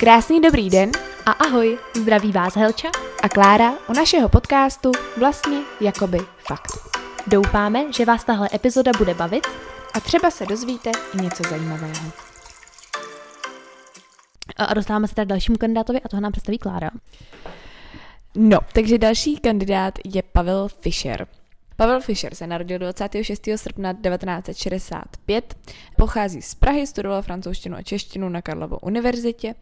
Krásný 0.00 0.40
dobrý 0.40 0.70
den 0.70 0.90
A 1.26 1.30
ahoj, 1.30 1.78
zdraví 1.96 2.32
vás 2.32 2.56
Helča. 2.56 2.88
a 3.22 3.28
Klára 3.28 3.72
u 3.88 3.92
našeho 3.92 4.28
podcastu 4.28 4.92
Vlastně 5.18 5.58
jakoby 5.80 6.18
fakt. 6.38 6.72
Doufáme, 7.26 7.92
že 7.92 8.04
vás 8.04 8.24
tahle 8.24 8.48
epizoda 8.54 8.92
bude 8.98 9.14
bavit. 9.14 9.46
A 9.94 10.00
třeba 10.00 10.30
se 10.30 10.46
dozvíte 10.46 10.90
i 11.14 11.22
něco 11.22 11.42
zajímavého. 11.50 12.12
A 14.56 14.74
dostáváme 14.74 15.08
se 15.08 15.14
teda 15.14 15.24
dalšímu 15.24 15.58
kandidátovi 15.58 16.00
a 16.00 16.08
toho 16.08 16.20
nám 16.20 16.32
představí 16.32 16.58
Klára. 16.58 16.90
No, 18.34 18.58
takže 18.72 18.98
další 18.98 19.36
kandidát 19.36 19.94
je 20.04 20.22
Pavel 20.22 20.68
Fischer. 20.68 21.26
Pavel 21.80 22.00
Fischer 22.00 22.34
se 22.34 22.46
narodil 22.46 22.78
26. 22.78 23.48
srpna 23.56 23.92
1965, 23.92 25.56
pochází 25.96 26.42
z 26.42 26.54
Prahy, 26.54 26.86
studoval 26.86 27.22
francouzštinu 27.22 27.76
a 27.76 27.82
češtinu 27.82 28.28
na 28.28 28.42
Karlově 28.42 28.78
univerzitě 28.82 29.54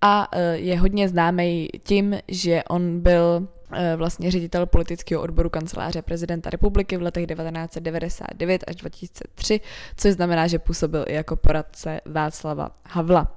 a 0.00 0.28
eh, 0.32 0.56
je 0.56 0.80
hodně 0.80 1.08
známý 1.08 1.68
tím, 1.82 2.16
že 2.28 2.62
on 2.64 3.00
byl 3.00 3.48
eh, 3.72 3.96
vlastně 3.96 4.30
ředitel 4.30 4.66
politického 4.66 5.22
odboru 5.22 5.50
kanceláře 5.50 6.02
prezidenta 6.02 6.50
republiky 6.50 6.96
v 6.96 7.02
letech 7.02 7.26
1999 7.26 8.64
až 8.68 8.76
2003, 8.76 9.60
což 9.96 10.12
znamená, 10.12 10.46
že 10.46 10.58
působil 10.58 11.04
i 11.08 11.14
jako 11.14 11.36
poradce 11.36 12.00
Václava 12.06 12.70
Havla. 12.86 13.34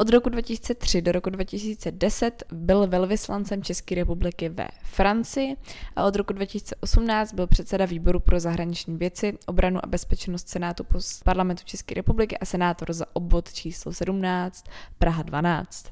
Od 0.00 0.10
roku 0.10 0.28
2003 0.28 1.02
do 1.02 1.12
roku 1.12 1.30
2010 1.30 2.44
byl 2.52 2.86
velvyslancem 2.86 3.62
České 3.62 3.94
republiky 3.94 4.48
ve 4.48 4.68
Francii 4.82 5.56
a 5.96 6.04
od 6.04 6.16
roku 6.16 6.32
2018 6.32 7.32
byl 7.32 7.46
předseda 7.46 7.84
výboru 7.84 8.20
pro 8.20 8.40
zahraniční 8.40 8.96
věci, 8.96 9.38
obranu 9.46 9.84
a 9.84 9.86
bezpečnost 9.86 10.48
Senátu 10.48 10.84
parlamentu 11.24 11.62
České 11.64 11.94
republiky 11.94 12.38
a 12.38 12.44
senátor 12.44 12.92
za 12.92 13.06
obvod 13.12 13.52
číslo 13.52 13.92
17 13.92 14.64
Praha 14.98 15.22
12. 15.22 15.86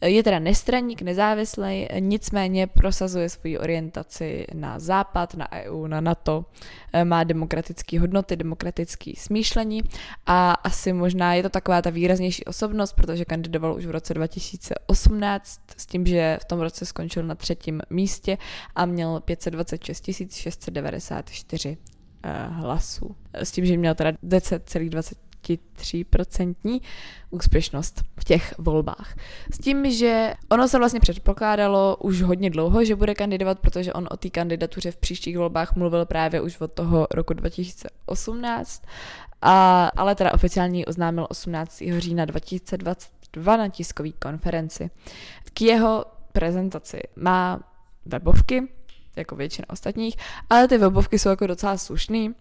Je 0.00 0.22
teda 0.22 0.38
nestraník, 0.38 1.02
nezávislý, 1.02 1.88
nicméně 1.98 2.66
prosazuje 2.66 3.28
svoji 3.28 3.58
orientaci 3.58 4.46
na 4.54 4.78
západ, 4.78 5.34
na 5.34 5.52
EU, 5.52 5.86
na 5.86 6.00
NATO, 6.00 6.44
eh, 6.92 7.04
má 7.04 7.24
demokratické 7.24 8.00
hodnoty, 8.00 8.36
demokratické 8.36 9.12
smýšlení 9.16 9.82
a 10.26 10.52
asi 10.52 10.92
možná 10.92 11.34
je 11.34 11.42
to 11.42 11.48
taková 11.48 11.82
ta 11.82 11.90
výraznější 11.90 12.44
osobnost, 12.44 12.92
protože 12.92 13.24
kandidoval 13.24 13.74
už 13.74 13.86
v 13.86 13.90
roce 13.90 14.14
2018 14.14 15.60
s 15.76 15.86
tím, 15.86 16.06
že 16.06 16.38
v 16.42 16.44
tom 16.44 16.60
roce 16.60 16.86
skončil 16.86 17.22
na 17.22 17.34
třetím 17.34 17.80
místě 17.90 18.38
a 18.74 18.86
měl 18.86 19.20
526 19.20 20.32
694 20.32 21.76
eh, 22.22 22.46
hlasů. 22.50 23.16
S 23.34 23.50
tím, 23.50 23.66
že 23.66 23.76
měl 23.76 23.94
teda 23.94 24.12
10,23% 25.54 26.80
úspěšnost 27.30 28.02
v 28.20 28.24
těch 28.24 28.54
volbách. 28.58 29.16
S 29.52 29.58
tím, 29.58 29.90
že 29.90 30.34
ono 30.48 30.68
se 30.68 30.78
vlastně 30.78 31.00
předpokládalo 31.00 31.96
už 31.96 32.22
hodně 32.22 32.50
dlouho, 32.50 32.84
že 32.84 32.96
bude 32.96 33.14
kandidovat, 33.14 33.58
protože 33.58 33.92
on 33.92 34.08
o 34.10 34.16
té 34.16 34.30
kandidatuře 34.30 34.90
v 34.90 34.96
příštích 34.96 35.38
volbách 35.38 35.76
mluvil 35.76 36.06
právě 36.06 36.40
už 36.40 36.60
od 36.60 36.72
toho 36.72 37.06
roku 37.10 37.34
2018, 37.34 38.82
a, 39.42 39.86
ale 39.96 40.14
teda 40.14 40.34
oficiálně 40.34 40.86
oznámil 40.86 41.26
18. 41.30 41.82
října 41.98 42.24
2022 42.24 43.56
na 43.56 43.68
tiskové 43.68 44.10
konferenci. 44.12 44.90
K 45.52 45.62
jeho 45.62 46.04
prezentaci 46.32 47.00
má 47.16 47.60
webovky, 48.04 48.68
jako 49.16 49.36
většina 49.36 49.70
ostatních, 49.70 50.16
ale 50.50 50.68
ty 50.68 50.78
webovky 50.78 51.18
jsou 51.18 51.28
jako 51.28 51.46
docela 51.46 51.76
slušný. 51.76 52.34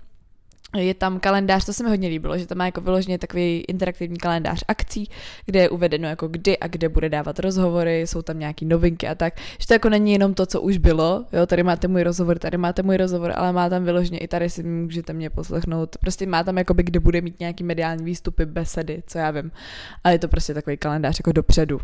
Je 0.75 0.93
tam 0.93 1.19
kalendář, 1.19 1.65
to 1.65 1.73
se 1.73 1.83
mi 1.83 1.89
hodně 1.89 2.09
líbilo, 2.09 2.37
že 2.37 2.45
tam 2.45 2.57
má 2.57 2.65
jako 2.65 2.81
vyloženě 2.81 3.17
takový 3.17 3.63
interaktivní 3.67 4.17
kalendář 4.17 4.63
akcí, 4.67 5.09
kde 5.45 5.59
je 5.59 5.69
uvedeno 5.69 6.07
jako 6.07 6.27
kdy 6.27 6.59
a 6.59 6.67
kde 6.67 6.89
bude 6.89 7.09
dávat 7.09 7.39
rozhovory, 7.39 8.01
jsou 8.01 8.21
tam 8.21 8.39
nějaký 8.39 8.65
novinky 8.65 9.07
a 9.07 9.15
tak, 9.15 9.33
že 9.59 9.67
to 9.67 9.73
jako 9.73 9.89
není 9.89 10.13
jenom 10.13 10.33
to, 10.33 10.45
co 10.45 10.61
už 10.61 10.77
bylo, 10.77 11.25
jo, 11.33 11.45
tady 11.45 11.63
máte 11.63 11.87
můj 11.87 12.03
rozhovor, 12.03 12.39
tady 12.39 12.57
máte 12.57 12.83
můj 12.83 12.97
rozhovor, 12.97 13.33
ale 13.35 13.53
má 13.53 13.69
tam 13.69 13.83
vyloženě 13.83 14.19
i 14.19 14.27
tady 14.27 14.49
si 14.49 14.63
můžete 14.63 15.13
mě 15.13 15.29
poslechnout, 15.29 15.97
prostě 15.97 16.25
má 16.25 16.43
tam 16.43 16.57
jakoby, 16.57 16.83
kde 16.83 16.99
bude 16.99 17.21
mít 17.21 17.39
nějaký 17.39 17.63
mediální 17.63 18.05
výstupy, 18.05 18.45
besedy, 18.45 19.03
co 19.07 19.17
já 19.17 19.31
vím, 19.31 19.51
ale 20.03 20.13
je 20.13 20.19
to 20.19 20.27
prostě 20.27 20.53
takový 20.53 20.77
kalendář 20.77 21.19
jako 21.19 21.31
dopředu, 21.31 21.79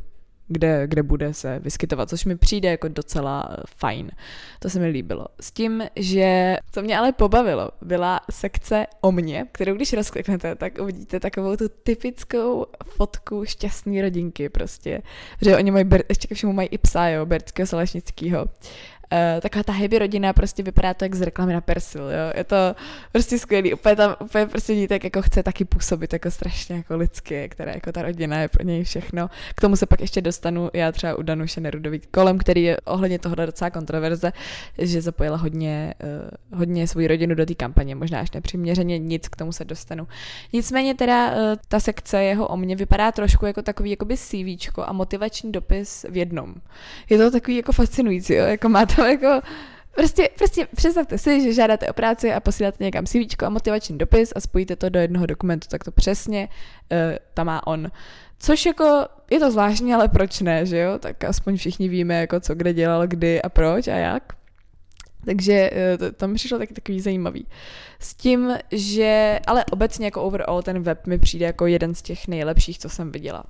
kde, 0.52 0.88
kde 0.88 1.04
bude 1.04 1.34
se 1.34 1.60
vyskytovat, 1.60 2.10
což 2.10 2.26
mi 2.26 2.38
přijde 2.38 2.70
jako 2.70 2.88
docela 2.88 3.50
eh, 3.52 3.64
fajn. 3.78 4.12
To 4.60 4.70
se 4.70 4.80
mi 4.80 4.88
líbilo. 4.88 5.26
S 5.42 5.52
tím, 5.52 5.84
že 5.96 6.58
co 6.72 6.82
mě 6.82 6.98
ale 6.98 7.12
pobavilo, 7.12 7.70
byla 7.82 8.20
sekce 8.32 8.86
o 9.02 9.12
mně, 9.12 9.48
kterou 9.52 9.76
když 9.76 9.94
rozkliknete, 9.94 10.56
tak 10.56 10.74
uvidíte 10.82 11.20
takovou 11.20 11.56
tu 11.56 11.70
typickou 11.84 12.66
fotku 12.86 13.46
šťastné 13.46 14.02
rodinky 14.02 14.50
prostě. 14.50 15.02
Že 15.42 15.58
oni 15.58 15.72
mají, 15.72 15.86
ještě 16.10 16.28
ke 16.28 16.36
všemu 16.36 16.54
mají 16.54 16.68
i 16.72 16.78
psa, 16.78 17.08
jo, 17.08 17.26
Bertského 17.26 17.68
Salešnického. 17.68 18.46
Uh, 19.12 19.42
taková 19.42 19.64
ta 19.64 19.74
happy 19.74 20.00
rodina 20.00 20.34
prostě 20.34 20.64
vypadá 20.64 20.94
to 20.94 21.06
jak 21.06 21.16
z 21.16 21.22
reklamy 21.22 21.54
na 21.54 21.62
Persil, 21.62 22.02
jo. 22.02 22.34
Je 22.38 22.44
to 22.44 22.56
prostě 23.12 23.40
skvělý. 23.40 23.74
Úplně 23.74 23.96
tam, 23.96 24.16
úplně 24.20 24.46
prostě 24.46 24.76
dítek 24.76 25.04
jako 25.04 25.22
chce 25.22 25.44
taky 25.44 25.66
působit 25.66 26.14
jako 26.14 26.32
strašně 26.32 26.76
jako 26.76 26.98
lidské, 26.98 27.50
které 27.50 27.72
jako 27.72 27.92
ta 27.92 28.02
rodina 28.02 28.42
je 28.42 28.48
pro 28.48 28.64
něj 28.64 28.84
všechno. 28.84 29.30
K 29.56 29.62
tomu 29.62 29.76
se 29.76 29.86
pak 29.86 30.02
ještě 30.02 30.22
dostanu 30.22 30.70
já 30.74 30.92
třeba 30.92 31.18
u 31.18 31.22
Danuše 31.22 31.62
Nerudový 31.62 32.02
kolem, 32.12 32.38
který 32.38 32.64
je 32.64 32.78
ohledně 32.80 33.20
tohohle 33.20 33.46
docela 33.46 33.70
kontroverze, 33.70 34.32
že 34.78 35.02
zapojila 35.02 35.38
hodně, 35.38 35.94
uh, 36.52 36.60
hodně 36.60 36.88
svou 36.88 37.08
rodinu 37.08 37.36
do 37.36 37.46
té 37.46 37.56
kampaně, 37.56 37.96
možná 37.96 38.20
až 38.20 38.32
nepřiměřeně, 38.32 39.00
nic 39.00 39.28
k 39.28 39.36
tomu 39.36 39.52
se 39.52 39.66
dostanu. 39.66 40.08
Nicméně 40.54 40.96
teda 40.96 41.32
uh, 41.32 41.38
ta 41.68 41.80
sekce 41.80 42.24
jeho 42.24 42.48
o 42.48 42.58
mně 42.58 42.76
vypadá 42.76 43.12
trošku 43.12 43.46
jako 43.46 43.62
takový 43.62 43.90
jakoby 43.90 44.18
CVčko 44.18 44.84
a 44.88 44.94
motivační 44.94 45.52
dopis 45.52 46.06
v 46.10 46.18
jednom. 46.18 46.56
Je 47.10 47.18
to 47.18 47.32
takový 47.32 47.58
jako 47.58 47.72
fascinující, 47.72 48.34
jo? 48.34 48.46
jako 48.46 48.70
má 48.70 48.86
tam 49.02 49.10
jako 49.10 49.48
Prostě, 49.96 50.30
prostě 50.38 50.68
představte 50.76 51.18
si, 51.18 51.42
že 51.42 51.54
žádáte 51.54 51.88
o 51.88 51.94
práci 51.94 52.34
a 52.34 52.40
posíláte 52.40 52.84
někam 52.84 53.06
CV 53.06 53.44
a 53.46 53.50
motivační 53.50 53.98
dopis 53.98 54.34
a 54.36 54.40
spojíte 54.40 54.76
to 54.76 54.90
do 54.90 55.00
jednoho 55.00 55.26
dokumentu, 55.26 55.68
tak 55.72 55.84
to 55.84 55.92
přesně 55.92 56.48
uh, 56.92 56.98
tam 57.34 57.48
má 57.48 57.68
on. 57.68 57.92
Což 58.40 58.66
jako, 58.66 59.06
je 59.32 59.40
to 59.40 59.52
zvláštní, 59.52 59.94
ale 59.94 60.08
proč 60.08 60.42
ne, 60.42 60.66
že 60.66 60.78
jo? 60.78 61.00
Tak 61.00 61.24
aspoň 61.24 61.58
všichni 61.58 61.90
víme, 61.90 62.20
jako 62.20 62.40
co 62.40 62.56
kde 62.56 62.74
dělal, 62.74 63.08
kdy 63.08 63.42
a 63.42 63.50
proč 63.50 63.88
a 63.88 63.96
jak. 63.96 64.24
Takže 65.26 65.70
eh, 65.74 66.12
to, 66.12 66.28
mi 66.28 66.36
přišlo 66.36 66.58
taky 66.58 66.74
takový 66.74 67.02
zajímavý. 67.02 67.48
S 68.00 68.16
tím, 68.16 68.58
že, 68.72 69.40
ale 69.48 69.66
obecně 69.66 70.06
jako 70.06 70.24
overall 70.24 70.62
ten 70.62 70.82
web 70.82 71.08
mi 71.08 71.20
přijde 71.20 71.46
jako 71.46 71.68
jeden 71.68 71.96
z 71.96 72.02
těch 72.02 72.28
nejlepších, 72.28 72.80
co 72.80 72.90
jsem 72.90 73.12
viděla. 73.12 73.44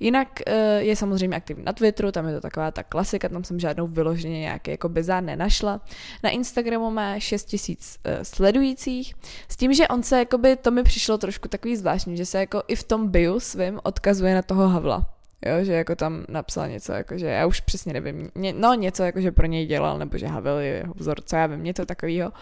Jinak 0.00 0.28
eh, 0.46 0.82
je 0.82 0.96
samozřejmě 0.96 1.36
aktivní 1.36 1.64
na 1.64 1.72
Twitteru, 1.72 2.12
tam 2.12 2.28
je 2.28 2.34
to 2.34 2.40
taková 2.40 2.70
ta 2.70 2.82
klasika, 2.82 3.28
tam 3.28 3.44
jsem 3.44 3.60
žádnou 3.60 3.86
vyloženě 3.86 4.40
nějaké 4.40 4.70
jako 4.70 4.88
bizár 4.88 5.22
nenašla. 5.22 5.80
Na 6.22 6.30
Instagramu 6.30 6.90
má 6.90 7.18
6 7.18 7.44
tisíc 7.44 7.98
uh, 8.06 8.12
sledujících, 8.22 9.14
s 9.48 9.56
tím, 9.56 9.74
že 9.74 9.88
on 9.88 10.02
se, 10.02 10.18
jakoby, 10.18 10.56
to 10.56 10.70
mi 10.70 10.82
přišlo 10.82 11.18
trošku 11.18 11.48
takový 11.48 11.76
zvláštní, 11.76 12.16
že 12.16 12.26
se 12.26 12.38
jako 12.38 12.62
i 12.68 12.76
v 12.76 12.84
tom 12.84 13.08
bio 13.08 13.40
svým 13.40 13.80
odkazuje 13.82 14.34
na 14.34 14.42
toho 14.42 14.68
Havla. 14.68 15.15
Jo, 15.46 15.64
že 15.64 15.72
jako 15.72 15.96
tam 15.96 16.24
napsal 16.28 16.68
něco, 16.68 16.92
jako 16.92 17.18
že 17.18 17.26
já 17.26 17.46
už 17.46 17.60
přesně 17.60 17.92
nevím, 17.92 18.30
ně, 18.34 18.52
no 18.52 18.74
něco 18.74 19.02
jako, 19.02 19.20
že 19.20 19.32
pro 19.32 19.46
něj 19.46 19.66
dělal, 19.66 19.98
nebo 19.98 20.18
že 20.18 20.26
Havel 20.26 20.58
je 20.58 20.72
jeho 20.72 20.94
vzor, 20.94 21.20
co 21.20 21.36
já 21.36 21.46
vím, 21.46 21.64
něco 21.64 21.86
takového. 21.86 22.32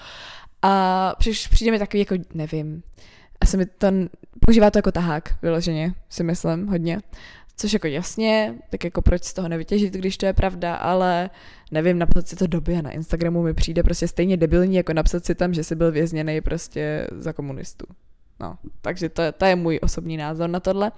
A 0.62 1.14
přiš, 1.18 1.46
přijde 1.46 1.72
mi 1.72 1.78
takový, 1.78 1.98
jako 1.98 2.14
nevím, 2.34 2.82
asi 3.40 3.56
mi 3.56 3.66
to, 3.66 3.86
používá 4.46 4.70
to 4.70 4.78
jako 4.78 4.92
tahák, 4.92 5.34
vyloženě, 5.42 5.94
si 6.08 6.24
myslím, 6.24 6.66
hodně. 6.66 6.98
Což 7.56 7.72
jako 7.72 7.86
jasně, 7.86 8.54
tak 8.70 8.84
jako 8.84 9.02
proč 9.02 9.24
z 9.24 9.32
toho 9.32 9.48
nevytěžit, 9.48 9.94
když 9.94 10.16
to 10.16 10.26
je 10.26 10.32
pravda, 10.32 10.74
ale 10.74 11.30
nevím, 11.70 11.98
napsat 11.98 12.28
si 12.28 12.36
to 12.36 12.46
době 12.46 12.82
na 12.82 12.90
Instagramu 12.90 13.42
mi 13.42 13.54
přijde 13.54 13.82
prostě 13.82 14.08
stejně 14.08 14.36
debilní, 14.36 14.76
jako 14.76 14.92
napsat 14.92 15.24
si 15.24 15.34
tam, 15.34 15.54
že 15.54 15.64
jsi 15.64 15.76
byl 15.76 15.92
vězněný 15.92 16.40
prostě 16.40 17.06
za 17.18 17.32
komunistů. 17.32 17.86
No, 18.40 18.58
takže 18.80 19.08
to, 19.08 19.22
to 19.32 19.44
je 19.44 19.56
můj 19.56 19.80
osobní 19.82 20.16
názor 20.16 20.50
na 20.50 20.60
tohle. 20.60 20.92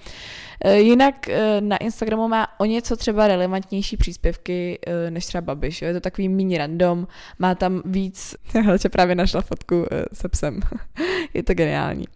E, 0.64 0.78
jinak 0.78 1.28
e, 1.28 1.60
na 1.60 1.76
Instagramu 1.76 2.28
má 2.28 2.48
o 2.60 2.64
něco 2.64 2.96
třeba 2.96 3.28
relevantnější 3.28 3.96
příspěvky 3.96 4.78
e, 4.86 5.10
než 5.10 5.26
třeba 5.26 5.40
Babiš. 5.40 5.82
Jo? 5.82 5.88
Je 5.88 5.94
to 5.94 6.00
takový 6.00 6.28
mini 6.28 6.58
random, 6.58 7.08
má 7.38 7.54
tam 7.54 7.82
víc, 7.84 8.34
Helče 8.64 8.88
právě 8.88 9.14
našla 9.14 9.40
fotku 9.40 9.86
se 10.12 10.28
psem. 10.28 10.60
je 11.34 11.42
to 11.42 11.54
geniální. 11.54 12.06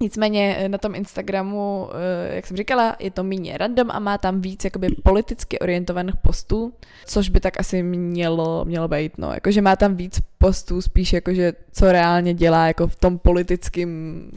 Nicméně 0.00 0.68
na 0.68 0.78
tom 0.78 0.94
Instagramu, 0.94 1.88
jak 2.30 2.46
jsem 2.46 2.56
říkala, 2.56 2.96
je 3.00 3.10
to 3.10 3.24
méně 3.24 3.58
random 3.58 3.90
a 3.90 3.98
má 3.98 4.18
tam 4.18 4.40
víc 4.40 4.64
jakoby 4.64 4.88
politicky 5.02 5.58
orientovaných 5.58 6.16
postů, 6.16 6.72
což 7.06 7.28
by 7.28 7.40
tak 7.40 7.60
asi 7.60 7.82
mělo, 7.82 8.64
mělo 8.64 8.88
být, 8.88 9.18
no, 9.18 9.32
jakože 9.32 9.62
má 9.62 9.76
tam 9.76 9.96
víc 9.96 10.20
postů 10.38 10.82
spíš 10.82 11.12
jakože 11.12 11.52
co 11.72 11.92
reálně 11.92 12.34
dělá 12.34 12.66
jako 12.66 12.86
v 12.86 12.96
tom 12.96 13.18
politickém 13.18 14.30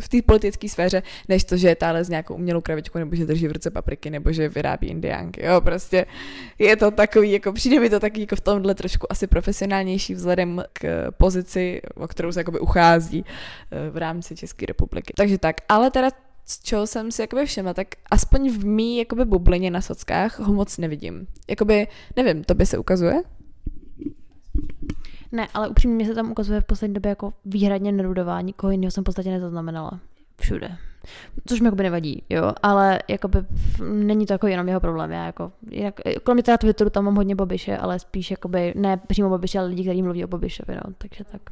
v 0.00 0.08
té 0.08 0.22
politické 0.22 0.68
sféře, 0.68 1.02
než 1.28 1.44
to, 1.44 1.56
že 1.56 1.68
je 1.68 1.76
tále 1.76 2.04
s 2.04 2.08
nějakou 2.08 2.34
umělou 2.34 2.60
kravičkou, 2.60 2.98
nebo 2.98 3.16
že 3.16 3.26
drží 3.26 3.48
v 3.48 3.52
ruce 3.52 3.70
papriky, 3.70 4.10
nebo 4.10 4.32
že 4.32 4.48
vyrábí 4.48 4.88
indiánky. 4.88 5.44
Jo, 5.44 5.60
prostě 5.60 6.06
je 6.58 6.76
to 6.76 6.90
takový, 6.90 7.32
jako 7.32 7.52
přijde 7.52 7.80
mi 7.80 7.90
to 7.90 8.00
taky 8.00 8.20
jako 8.20 8.36
v 8.36 8.40
tomhle 8.40 8.74
trošku 8.74 9.12
asi 9.12 9.26
profesionálnější 9.26 10.14
vzhledem 10.14 10.64
k 10.72 11.10
pozici, 11.16 11.82
o 11.94 12.08
kterou 12.08 12.32
se 12.32 12.40
jakoby 12.40 12.58
uchází 12.60 13.24
v 13.90 13.96
rámci 13.96 14.36
České 14.36 14.47
republiky. 14.66 15.12
Takže 15.16 15.38
tak, 15.38 15.56
ale 15.68 15.90
teda 15.90 16.10
z 16.44 16.62
čeho 16.62 16.86
jsem 16.86 17.12
si 17.12 17.22
jakoby 17.22 17.46
všimla, 17.46 17.74
tak 17.74 17.88
aspoň 18.10 18.50
v 18.50 18.64
mý 18.64 18.96
jakoby 18.96 19.24
bublině 19.24 19.70
na 19.70 19.80
sockách 19.80 20.38
ho 20.38 20.52
moc 20.52 20.78
nevidím. 20.78 21.26
Jakoby, 21.48 21.86
nevím, 22.16 22.44
to 22.44 22.54
by 22.54 22.66
se 22.66 22.78
ukazuje? 22.78 23.22
Ne, 25.32 25.48
ale 25.54 25.68
upřímně 25.68 25.96
mě 25.96 26.06
se 26.06 26.14
tam 26.14 26.30
ukazuje 26.30 26.60
v 26.60 26.64
poslední 26.64 26.94
době 26.94 27.08
jako 27.08 27.32
výhradně 27.44 27.92
nerudová, 27.92 28.40
nikoho 28.40 28.70
jiného 28.70 28.90
jsem 28.90 29.04
v 29.04 29.04
podstatě 29.04 29.30
nezaznamenala. 29.30 30.00
Všude. 30.40 30.76
Což 31.46 31.60
mi 31.60 31.66
jakoby 31.66 31.82
nevadí, 31.82 32.22
jo, 32.28 32.52
ale 32.62 32.98
jakoby 33.08 33.38
není 33.92 34.26
to 34.26 34.32
jako 34.32 34.46
jenom 34.46 34.68
jeho 34.68 34.80
problém, 34.80 35.10
já 35.10 35.26
jako, 35.26 35.52
jinak, 35.70 36.00
kromě 36.22 36.42
teda 36.42 36.58
Twitteru 36.58 36.90
tam 36.90 37.04
mám 37.04 37.14
hodně 37.14 37.34
Bobiše, 37.34 37.76
ale 37.76 37.98
spíš 37.98 38.30
jakoby, 38.30 38.72
ne 38.76 38.96
přímo 38.96 39.28
Bobiše, 39.28 39.58
ale 39.58 39.68
lidi, 39.68 39.82
kteří 39.82 40.02
mluví 40.02 40.24
o 40.24 40.28
Bobišovi, 40.28 40.74
no, 40.74 40.92
takže 40.98 41.24
tak. 41.24 41.42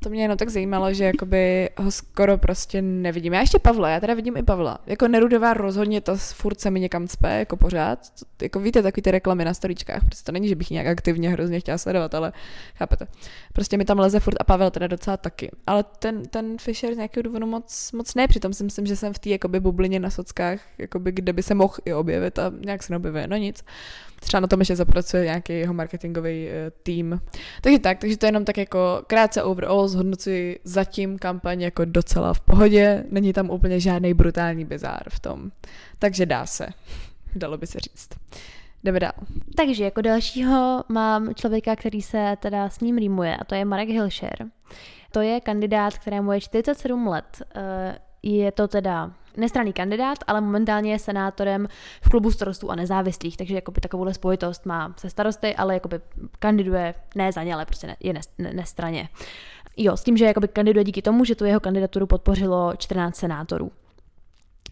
To 0.00 0.10
mě 0.10 0.22
jenom 0.22 0.38
tak 0.38 0.48
zajímalo, 0.48 0.92
že 0.92 1.04
jakoby 1.04 1.68
ho 1.76 1.90
skoro 1.90 2.38
prostě 2.38 2.82
nevidím. 2.82 3.32
Já 3.32 3.40
ještě 3.40 3.58
Pavla, 3.58 3.88
já 3.88 4.00
teda 4.00 4.14
vidím 4.14 4.36
i 4.36 4.42
Pavla. 4.42 4.78
Jako 4.86 5.08
Nerudová 5.08 5.54
rozhodně 5.54 6.00
to 6.00 6.16
furt 6.16 6.60
se 6.60 6.70
mi 6.70 6.80
někam 6.80 7.08
cpe, 7.08 7.38
jako 7.38 7.56
pořád. 7.56 7.98
Jako 8.42 8.60
víte, 8.60 8.82
takový 8.82 9.02
ty 9.02 9.10
reklamy 9.10 9.44
na 9.44 9.54
storíčkách. 9.54 10.04
Prostě 10.04 10.24
to 10.26 10.32
není, 10.32 10.48
že 10.48 10.54
bych 10.54 10.70
nějak 10.70 10.86
aktivně 10.86 11.30
hrozně 11.30 11.60
chtěla 11.60 11.78
sledovat, 11.78 12.14
ale 12.14 12.32
chápete. 12.74 13.06
Prostě 13.52 13.76
mi 13.76 13.84
tam 13.84 13.98
leze 13.98 14.20
furt 14.20 14.36
a 14.40 14.44
Pavel 14.44 14.70
teda 14.70 14.86
docela 14.86 15.16
taky. 15.16 15.50
Ale 15.66 15.84
ten, 15.98 16.22
ten 16.22 16.58
Fisher 16.58 16.94
z 16.94 16.96
nějakého 16.96 17.22
důvodu 17.22 17.46
moc, 17.46 17.92
moc 17.92 18.14
ne. 18.14 18.28
Přitom 18.28 18.52
si 18.52 18.64
myslím, 18.64 18.86
že 18.86 18.96
jsem 18.96 19.12
v 19.12 19.18
té 19.18 19.28
jakoby 19.28 19.60
bublině 19.60 20.00
na 20.00 20.10
sockách, 20.10 20.60
jakoby, 20.78 21.12
kde 21.12 21.32
by 21.32 21.42
se 21.42 21.54
mohl 21.54 21.74
i 21.84 21.94
objevit 21.94 22.38
a 22.38 22.52
nějak 22.64 22.82
se 22.82 22.92
neobjevuje. 22.92 23.26
No 23.26 23.36
nic 23.36 23.64
třeba 24.24 24.40
na 24.40 24.46
tom 24.46 24.60
ještě 24.60 24.76
zapracuje 24.76 25.24
nějaký 25.24 25.52
jeho 25.52 25.74
marketingový 25.74 26.46
uh, 26.46 26.52
tým. 26.82 27.20
Takže 27.60 27.78
tak, 27.78 27.98
takže 27.98 28.16
to 28.16 28.26
je 28.26 28.28
jenom 28.28 28.44
tak 28.44 28.58
jako 28.58 29.02
krátce 29.06 29.42
overall 29.42 29.88
zhodnocuji 29.88 30.60
zatím 30.64 31.18
kampaň 31.18 31.60
jako 31.60 31.84
docela 31.84 32.34
v 32.34 32.40
pohodě, 32.40 33.04
není 33.10 33.32
tam 33.32 33.50
úplně 33.50 33.80
žádný 33.80 34.14
brutální 34.14 34.64
bizár 34.64 35.02
v 35.08 35.20
tom. 35.20 35.50
Takže 35.98 36.26
dá 36.26 36.46
se, 36.46 36.68
dalo 37.34 37.58
by 37.58 37.66
se 37.66 37.80
říct. 37.80 38.08
Jdeme 38.84 39.00
dál. 39.00 39.12
Takže 39.56 39.84
jako 39.84 40.00
dalšího 40.00 40.84
mám 40.88 41.34
člověka, 41.34 41.76
který 41.76 42.02
se 42.02 42.36
teda 42.40 42.68
s 42.68 42.80
ním 42.80 42.98
rýmuje 42.98 43.36
a 43.36 43.44
to 43.44 43.54
je 43.54 43.64
Marek 43.64 43.88
Hilšer. 43.88 44.46
To 45.12 45.20
je 45.20 45.40
kandidát, 45.40 45.98
kterému 45.98 46.32
je 46.32 46.40
47 46.40 47.06
let. 47.06 47.42
Eh, 47.54 47.98
je 48.22 48.52
to 48.52 48.68
teda 48.68 49.12
nestraný 49.36 49.72
kandidát, 49.72 50.18
ale 50.26 50.40
momentálně 50.40 50.92
je 50.92 50.98
senátorem 50.98 51.68
v 52.02 52.08
klubu 52.08 52.30
starostů 52.30 52.70
a 52.70 52.74
nezávislých, 52.74 53.36
takže 53.36 53.54
jakoby 53.54 53.80
takovouhle 53.80 54.14
spojitost 54.14 54.66
má 54.66 54.94
se 54.96 55.10
starosty, 55.10 55.56
ale 55.56 55.74
jakoby 55.74 56.00
kandiduje 56.38 56.94
ne 57.14 57.32
za 57.32 57.42
ně, 57.42 57.54
ale 57.54 57.66
prostě 57.66 57.86
ne, 57.86 57.96
je 58.00 58.14
nestraně. 58.38 59.08
Jo, 59.76 59.96
s 59.96 60.04
tím, 60.04 60.16
že 60.16 60.24
jakoby 60.24 60.48
kandiduje 60.48 60.84
díky 60.84 61.02
tomu, 61.02 61.24
že 61.24 61.34
tu 61.34 61.44
jeho 61.44 61.60
kandidaturu 61.60 62.06
podpořilo 62.06 62.72
14 62.76 63.16
senátorů. 63.16 63.70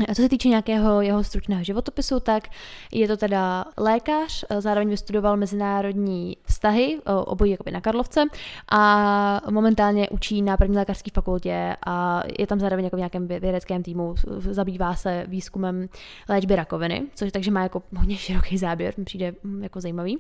A 0.08 0.14
co 0.14 0.22
se 0.22 0.28
týče 0.28 0.48
nějakého 0.48 1.00
jeho 1.00 1.24
stručného 1.24 1.64
životopisu, 1.64 2.20
tak 2.20 2.48
je 2.92 3.08
to 3.08 3.16
teda 3.16 3.64
lékař, 3.76 4.44
zároveň 4.58 4.88
vystudoval 4.88 5.36
mezinárodní 5.36 6.36
vztahy, 6.44 7.00
obojí 7.04 7.50
jakoby 7.50 7.70
na 7.70 7.80
Karlovce 7.80 8.24
a 8.72 9.40
momentálně 9.50 10.08
učí 10.08 10.42
na 10.42 10.56
první 10.56 10.76
lékařské 10.76 11.10
fakultě 11.14 11.76
a 11.86 12.22
je 12.38 12.46
tam 12.46 12.60
zároveň 12.60 12.84
jako 12.84 12.96
v 12.96 12.98
nějakém 12.98 13.28
vědeckém 13.28 13.82
týmu, 13.82 14.14
zabývá 14.38 14.94
se 14.94 15.24
výzkumem 15.28 15.88
léčby 16.28 16.56
rakoviny, 16.56 17.02
což 17.14 17.32
takže 17.32 17.50
má 17.50 17.62
jako 17.62 17.82
hodně 17.96 18.16
široký 18.16 18.58
záběr, 18.58 18.94
přijde 19.04 19.32
hm, 19.44 19.62
jako 19.62 19.80
zajímavý. 19.80 20.18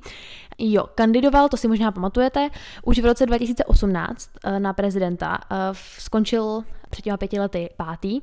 Jo, 0.58 0.84
kandidoval, 0.94 1.48
to 1.48 1.56
si 1.56 1.68
možná 1.68 1.92
pamatujete, 1.92 2.48
už 2.84 2.98
v 2.98 3.04
roce 3.04 3.26
2018 3.26 4.30
eh, 4.44 4.60
na 4.60 4.72
prezidenta, 4.72 5.38
eh, 5.50 5.56
skončil 5.98 6.62
před 6.92 7.02
těma 7.02 7.16
pěti 7.16 7.40
lety 7.40 7.70
pátý 7.76 8.20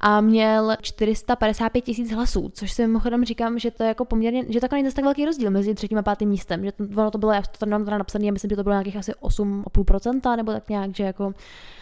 a 0.00 0.20
měl 0.20 0.76
455 0.80 1.80
tisíc 1.80 2.12
hlasů, 2.12 2.50
což 2.54 2.72
si 2.72 2.86
mimochodem 2.86 3.24
říkám, 3.24 3.58
že 3.58 3.70
to 3.70 3.82
je 3.82 3.88
jako 3.88 4.04
poměrně, 4.04 4.44
že 4.48 4.60
to 4.60 4.66
není 4.72 4.92
tak 4.92 5.04
velký 5.04 5.24
rozdíl 5.24 5.50
mezi 5.50 5.74
třetím 5.74 5.98
a 5.98 6.02
pátým 6.02 6.28
místem, 6.28 6.64
že 6.64 6.72
to, 6.72 6.84
ono 6.96 7.10
to 7.10 7.18
bylo, 7.18 7.32
já 7.32 7.42
to 7.42 7.66
tam 7.66 7.84
teda 7.84 7.98
napsané, 7.98 8.28
a 8.28 8.32
myslím, 8.32 8.48
že 8.48 8.56
to 8.56 8.62
bylo 8.62 8.72
nějakých 8.72 8.96
asi 8.96 9.12
8,5% 9.12 10.36
nebo 10.36 10.52
tak 10.52 10.68
nějak, 10.68 10.96
že 10.96 11.04
jako 11.04 11.32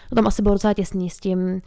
to 0.09 0.15
tam 0.15 0.27
asi 0.27 0.43
bylo 0.43 0.55
docela 0.55 0.75
těsný 0.75 1.11
s 1.11 1.17
tím 1.17 1.63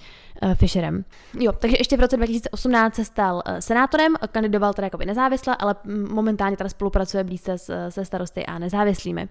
Fisherem. 0.55 1.05
Jo, 1.39 1.51
takže 1.51 1.77
ještě 1.79 1.97
v 1.97 1.99
roce 1.99 2.17
2018 2.17 2.95
se 2.95 3.05
stal 3.05 3.35
uh, 3.35 3.57
senátorem, 3.57 4.13
kandidoval 4.31 4.73
teda 4.73 4.85
jako 4.85 4.97
nezávisle, 4.97 5.55
ale 5.59 5.75
momentálně 6.09 6.57
teda 6.57 6.69
spolupracuje 6.69 7.23
blízce 7.23 7.57
s, 7.57 7.89
se 7.89 8.05
starosty 8.05 8.45
a 8.45 8.59
nezávislými. 8.59 9.29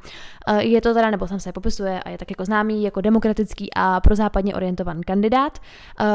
Je 0.58 0.80
to 0.80 0.94
teda, 0.94 1.10
nebo 1.10 1.28
sam 1.28 1.40
se 1.40 1.52
popisuje 1.52 2.02
a 2.02 2.10
je 2.10 2.18
tak 2.18 2.30
jako 2.30 2.44
známý 2.44 2.82
jako 2.82 3.00
demokratický 3.00 3.70
a 3.76 4.00
prozápadně 4.00 4.54
orientovaný 4.54 5.02
kandidát. 5.02 5.58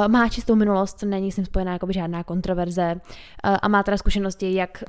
Má 0.07 0.29
čistou 0.29 0.55
minulost, 0.55 1.03
není 1.03 1.31
s 1.31 1.37
ním 1.37 1.45
spojená 1.45 1.73
jako 1.73 1.87
žádná 1.91 2.23
kontroverze 2.23 3.01
a 3.43 3.67
má 3.67 3.83
teda 3.83 3.97
zkušenosti 3.97 4.53
jak, 4.53 4.83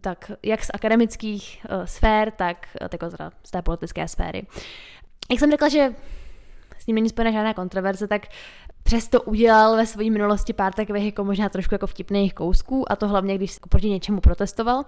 tak, 0.00 0.30
jak 0.42 0.64
z 0.64 0.70
akademických 0.74 1.66
sfér, 1.84 2.30
tak, 2.30 2.66
jako 2.92 3.10
teda 3.10 3.30
z 3.44 3.50
té 3.50 3.62
politické 3.62 4.08
sféry. 4.08 4.46
Jak 5.30 5.40
jsem 5.40 5.50
řekla, 5.50 5.68
že 5.68 5.94
s 6.78 6.86
ním 6.86 6.94
není 6.94 7.08
spojena 7.08 7.30
žádná 7.30 7.54
kontroverze, 7.54 8.08
tak 8.08 8.22
přesto 8.82 9.22
udělal 9.22 9.76
ve 9.76 9.86
své 9.86 10.04
minulosti 10.04 10.52
pár 10.52 10.72
takových 10.72 11.04
jako 11.04 11.24
možná 11.24 11.48
trošku 11.48 11.74
jako 11.74 11.86
vtipných 11.86 12.34
kousků 12.34 12.92
a 12.92 12.96
to 12.96 13.08
hlavně, 13.08 13.34
když 13.34 13.58
proti 13.68 13.90
něčemu 13.90 14.20
protestoval. 14.20 14.84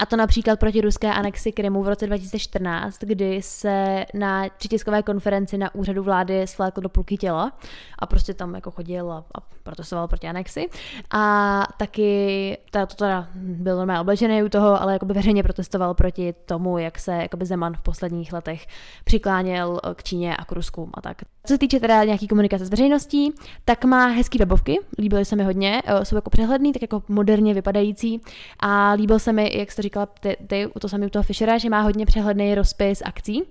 A 0.00 0.06
to 0.06 0.16
například 0.16 0.60
proti 0.60 0.80
ruské 0.80 1.12
anexi 1.12 1.52
Krymu 1.52 1.82
v 1.82 1.88
roce 1.88 2.06
2014, 2.06 2.98
kdy 3.00 3.42
se 3.42 4.06
na 4.14 4.48
přitiskové 4.58 5.02
konferenci 5.02 5.58
na 5.58 5.74
úřadu 5.74 6.02
vlády 6.02 6.46
svlékl 6.46 6.80
do 6.80 6.88
půlky 6.88 7.16
těla 7.16 7.52
a 7.98 8.06
prostě 8.06 8.34
tam 8.34 8.54
jako 8.54 8.70
chodil 8.70 9.12
a, 9.12 9.24
a 9.34 9.40
protestoval 9.62 10.08
proti 10.08 10.28
anexi. 10.28 10.68
A 11.10 11.62
taky 11.76 12.58
ta, 12.70 12.86
to 12.86 12.94
teda 12.94 13.28
byl 13.34 13.76
normálně 13.76 14.00
oblečený 14.00 14.42
u 14.42 14.48
toho, 14.48 14.82
ale 14.82 14.92
jakoby 14.92 15.14
veřejně 15.14 15.42
protestoval 15.42 15.94
proti 15.94 16.34
tomu, 16.46 16.78
jak 16.78 16.98
se 16.98 17.12
jakoby 17.12 17.46
Zeman 17.46 17.74
v 17.74 17.82
posledních 17.82 18.32
letech 18.32 18.66
přikláněl 19.04 19.80
k 19.94 20.02
Číně 20.02 20.36
a 20.36 20.44
k 20.44 20.52
Rusku 20.52 20.90
a 20.94 21.00
tak. 21.00 21.16
Co 21.46 21.54
se 21.54 21.58
týče 21.58 21.80
teda 21.80 22.04
nějaký 22.04 22.28
komunikace 22.28 22.64
s 22.64 22.70
veřejností, 22.70 23.32
tak 23.64 23.84
má 23.84 24.06
hezký 24.06 24.38
webovky, 24.38 24.78
líbily 24.98 25.24
se 25.24 25.36
mi 25.36 25.44
hodně, 25.44 25.82
eh, 25.84 26.04
jsou 26.04 26.16
jako 26.16 26.30
přehledný, 26.30 26.72
tak 26.72 26.82
jako 26.82 27.02
moderně 27.08 27.54
vypadající 27.54 28.20
a 28.60 28.92
líbil 28.92 29.18
se 29.18 29.32
mi, 29.32 29.58
jak 29.58 29.72
jste 29.72 29.82
říkala 29.82 30.06
ty, 30.06 30.36
ty 30.46 30.68
to 30.80 30.88
samý 30.88 31.06
u 31.06 31.10
toho 31.10 31.22
Fishera, 31.22 31.58
že 31.58 31.70
má 31.70 31.80
hodně 31.80 32.06
přehledný 32.06 32.54
rozpis 32.54 33.02
akcí, 33.04 33.42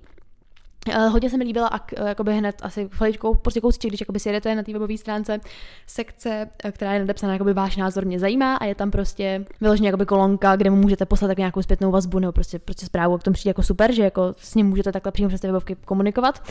Uh, 0.87 1.11
hodně 1.11 1.29
se 1.29 1.37
mi 1.37 1.43
líbila 1.43 1.67
ak, 1.67 1.93
uh, 1.99 2.07
jakoby 2.07 2.37
hned 2.37 2.55
asi 2.61 2.89
chviličkou, 2.91 3.35
prostě 3.35 3.61
kousíček, 3.61 3.91
když 3.91 3.99
jakoby 3.99 4.19
si 4.19 4.29
jedete 4.29 4.55
na 4.55 4.63
té 4.63 4.73
webové 4.73 4.97
stránce 4.97 5.39
sekce, 5.87 6.49
uh, 6.65 6.71
která 6.71 6.93
je 6.93 6.99
nadepsaná, 6.99 7.33
jakoby 7.33 7.53
váš 7.53 7.77
názor 7.77 8.05
mě 8.05 8.19
zajímá 8.19 8.55
a 8.55 8.65
je 8.65 8.75
tam 8.75 8.91
prostě 8.91 9.45
vyloženě 9.61 9.87
jakoby 9.87 10.05
kolonka, 10.05 10.55
kde 10.55 10.69
mu 10.69 10.75
můžete 10.75 11.05
poslat 11.05 11.27
tak 11.27 11.37
nějakou 11.37 11.61
zpětnou 11.61 11.91
vazbu 11.91 12.19
nebo 12.19 12.31
prostě, 12.31 12.59
prostě 12.59 12.85
zprávu, 12.85 13.17
k 13.17 13.23
tomu 13.23 13.33
přijde 13.33 13.49
jako 13.49 13.63
super, 13.63 13.93
že 13.93 14.03
jako 14.03 14.35
s 14.37 14.55
ním 14.55 14.67
můžete 14.67 14.91
takhle 14.91 15.11
přímo 15.11 15.29
přes 15.29 15.41
ty 15.41 15.47
webovky 15.47 15.75
komunikovat. 15.85 16.41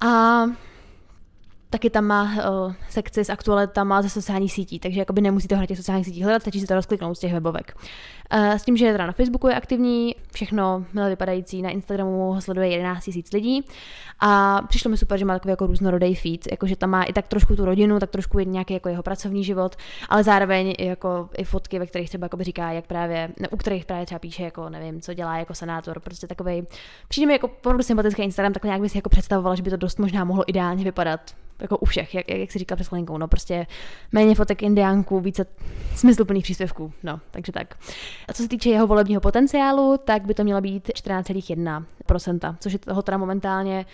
A 0.00 0.54
taky 1.76 1.90
tam 1.90 2.04
má 2.04 2.22
uh, 2.24 2.72
sekci 2.88 3.24
s 3.24 3.30
aktualitama 3.30 4.02
ze 4.02 4.10
sociálních 4.10 4.52
sítí, 4.52 4.78
takže 4.78 4.98
jakoby 5.00 5.20
nemusíte 5.20 5.54
ho 5.54 5.60
na 5.60 5.66
těch 5.66 5.76
sociálních 5.76 6.06
sítích 6.06 6.22
hledat, 6.22 6.42
stačí 6.42 6.60
si 6.60 6.66
to 6.66 6.74
rozkliknout 6.74 7.16
z 7.16 7.20
těch 7.20 7.32
webovek. 7.32 7.76
Uh, 8.34 8.52
s 8.52 8.62
tím, 8.62 8.76
že 8.76 8.92
teda 8.92 9.06
na 9.06 9.12
Facebooku 9.12 9.48
je 9.48 9.54
aktivní, 9.54 10.14
všechno 10.32 10.84
milé 10.92 11.08
vypadající, 11.08 11.62
na 11.62 11.70
Instagramu 11.70 12.32
ho 12.32 12.40
sleduje 12.40 12.68
11 12.68 13.06
000 13.06 13.22
lidí 13.34 13.64
a 14.20 14.62
přišlo 14.68 14.90
mi 14.90 14.96
super, 14.96 15.18
že 15.18 15.24
má 15.24 15.34
takový 15.34 15.50
jako 15.50 15.66
různorodý 15.66 16.14
feed, 16.14 16.50
jakože 16.50 16.76
tam 16.76 16.90
má 16.90 17.02
i 17.02 17.12
tak 17.12 17.28
trošku 17.28 17.56
tu 17.56 17.64
rodinu, 17.64 17.98
tak 17.98 18.10
trošku 18.10 18.38
nějaký 18.38 18.74
jako 18.74 18.88
jeho 18.88 19.02
pracovní 19.02 19.44
život, 19.44 19.76
ale 20.08 20.24
zároveň 20.24 20.74
jako 20.78 21.28
i 21.36 21.44
fotky, 21.44 21.78
ve 21.78 21.86
kterých 21.86 22.08
třeba 22.08 22.28
říká, 22.40 22.72
jak 22.72 22.86
právě, 22.86 23.30
ne, 23.40 23.48
u 23.48 23.56
kterých 23.56 23.84
právě 23.84 24.06
třeba 24.06 24.18
píše, 24.18 24.42
jako 24.42 24.68
nevím, 24.68 25.00
co 25.00 25.14
dělá 25.14 25.38
jako 25.38 25.54
senátor, 25.54 26.00
prostě 26.00 26.26
takový, 26.26 26.66
přijde 27.08 27.26
mi 27.26 27.32
jako 27.32 27.46
opravdu 27.46 27.82
sympatický 27.82 28.22
Instagram, 28.22 28.52
tak 28.52 28.64
nějak 28.64 28.80
bych 28.80 28.92
si 28.92 28.98
jako 28.98 29.08
představovala, 29.08 29.54
že 29.54 29.62
by 29.62 29.70
to 29.70 29.76
dost 29.76 29.98
možná 29.98 30.24
mohlo 30.24 30.44
ideálně 30.50 30.84
vypadat 30.84 31.20
jako 31.60 31.78
u 31.78 31.84
všech, 31.84 32.14
jak, 32.14 32.30
jak 32.30 32.52
si 32.52 32.58
říká 32.58 32.74
před 32.76 32.88
chvilinkou, 32.88 33.18
no 33.18 33.28
prostě 33.28 33.66
méně 34.12 34.34
fotek 34.34 34.62
indiánků, 34.62 35.20
více 35.20 35.46
smysluplných 35.94 36.44
příspěvků, 36.44 36.92
no, 37.02 37.20
takže 37.30 37.52
tak. 37.52 37.74
A 38.28 38.32
co 38.32 38.42
se 38.42 38.48
týče 38.48 38.70
jeho 38.70 38.86
volebního 38.86 39.20
potenciálu, 39.20 39.98
tak 40.04 40.26
by 40.26 40.34
to 40.34 40.44
mělo 40.44 40.60
být 40.60 40.88
14,1%, 40.88 42.56
což 42.60 42.72
je 42.72 42.78
toho 42.78 43.02
teda 43.02 43.18
momentálně 43.18 43.86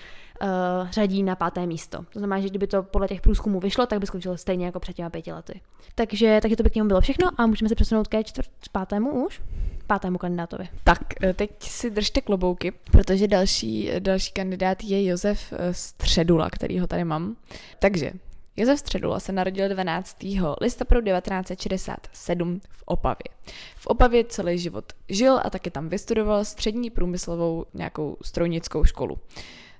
uh, 0.43 0.91
řadí 0.91 1.23
na 1.23 1.37
páté 1.37 1.67
místo. 1.67 1.99
To 2.13 2.19
znamená, 2.19 2.41
že 2.41 2.49
kdyby 2.49 2.67
to 2.67 2.83
podle 2.83 3.09
těch 3.09 3.21
průzkumů 3.21 3.61
vyšlo, 3.61 3.87
tak 3.87 4.01
by 4.01 4.07
skončilo 4.07 4.37
stejně 4.37 4.67
jako 4.67 4.81
před 4.81 4.93
těmi 4.93 5.11
pěti 5.11 5.33
lety. 5.33 5.61
Takže, 5.95 6.39
takže 6.43 6.57
to 6.57 6.63
by 6.63 6.71
k 6.71 6.75
němu 6.75 6.89
bylo 6.89 7.01
všechno 7.01 7.31
a 7.39 7.47
můžeme 7.47 7.69
se 7.69 7.75
přesunout 7.75 8.09
ke 8.09 8.25
čtvrt 8.25 8.49
pátému 8.73 9.25
už 9.27 9.41
pátému 9.87 10.19
kandidátovi. 10.19 10.69
Tak, 10.85 10.99
eh, 11.23 11.35
teď 11.35 11.51
si 11.61 11.91
držte 11.91 12.21
klobouky, 12.21 12.73
protože 12.91 13.29
další, 13.29 13.91
další 13.99 14.33
kandidát 14.33 14.85
je 14.85 15.05
Josef 15.05 15.53
eh, 15.53 15.75
Středula, 15.75 16.51
který 16.51 16.79
ho 16.79 16.87
tady 16.87 17.05
mám. 17.05 17.37
Takže 17.79 18.13
Josef 18.57 18.79
Středula 18.79 19.21
se 19.21 19.33
narodil 19.33 19.69
12. 19.69 20.17
listopadu 20.61 21.01
1967 21.01 22.61
v 22.71 22.83
Opavě. 22.87 23.29
V 23.77 23.87
Opavě 23.87 24.25
celý 24.25 24.59
život 24.59 24.93
žil 25.09 25.41
a 25.45 25.51
taky 25.51 25.71
tam 25.71 25.89
vystudoval 25.89 26.45
střední 26.45 26.91
průmyslovou 26.91 27.67
nějakou 27.75 28.17
strojnickou 28.23 28.85
školu. 28.85 29.19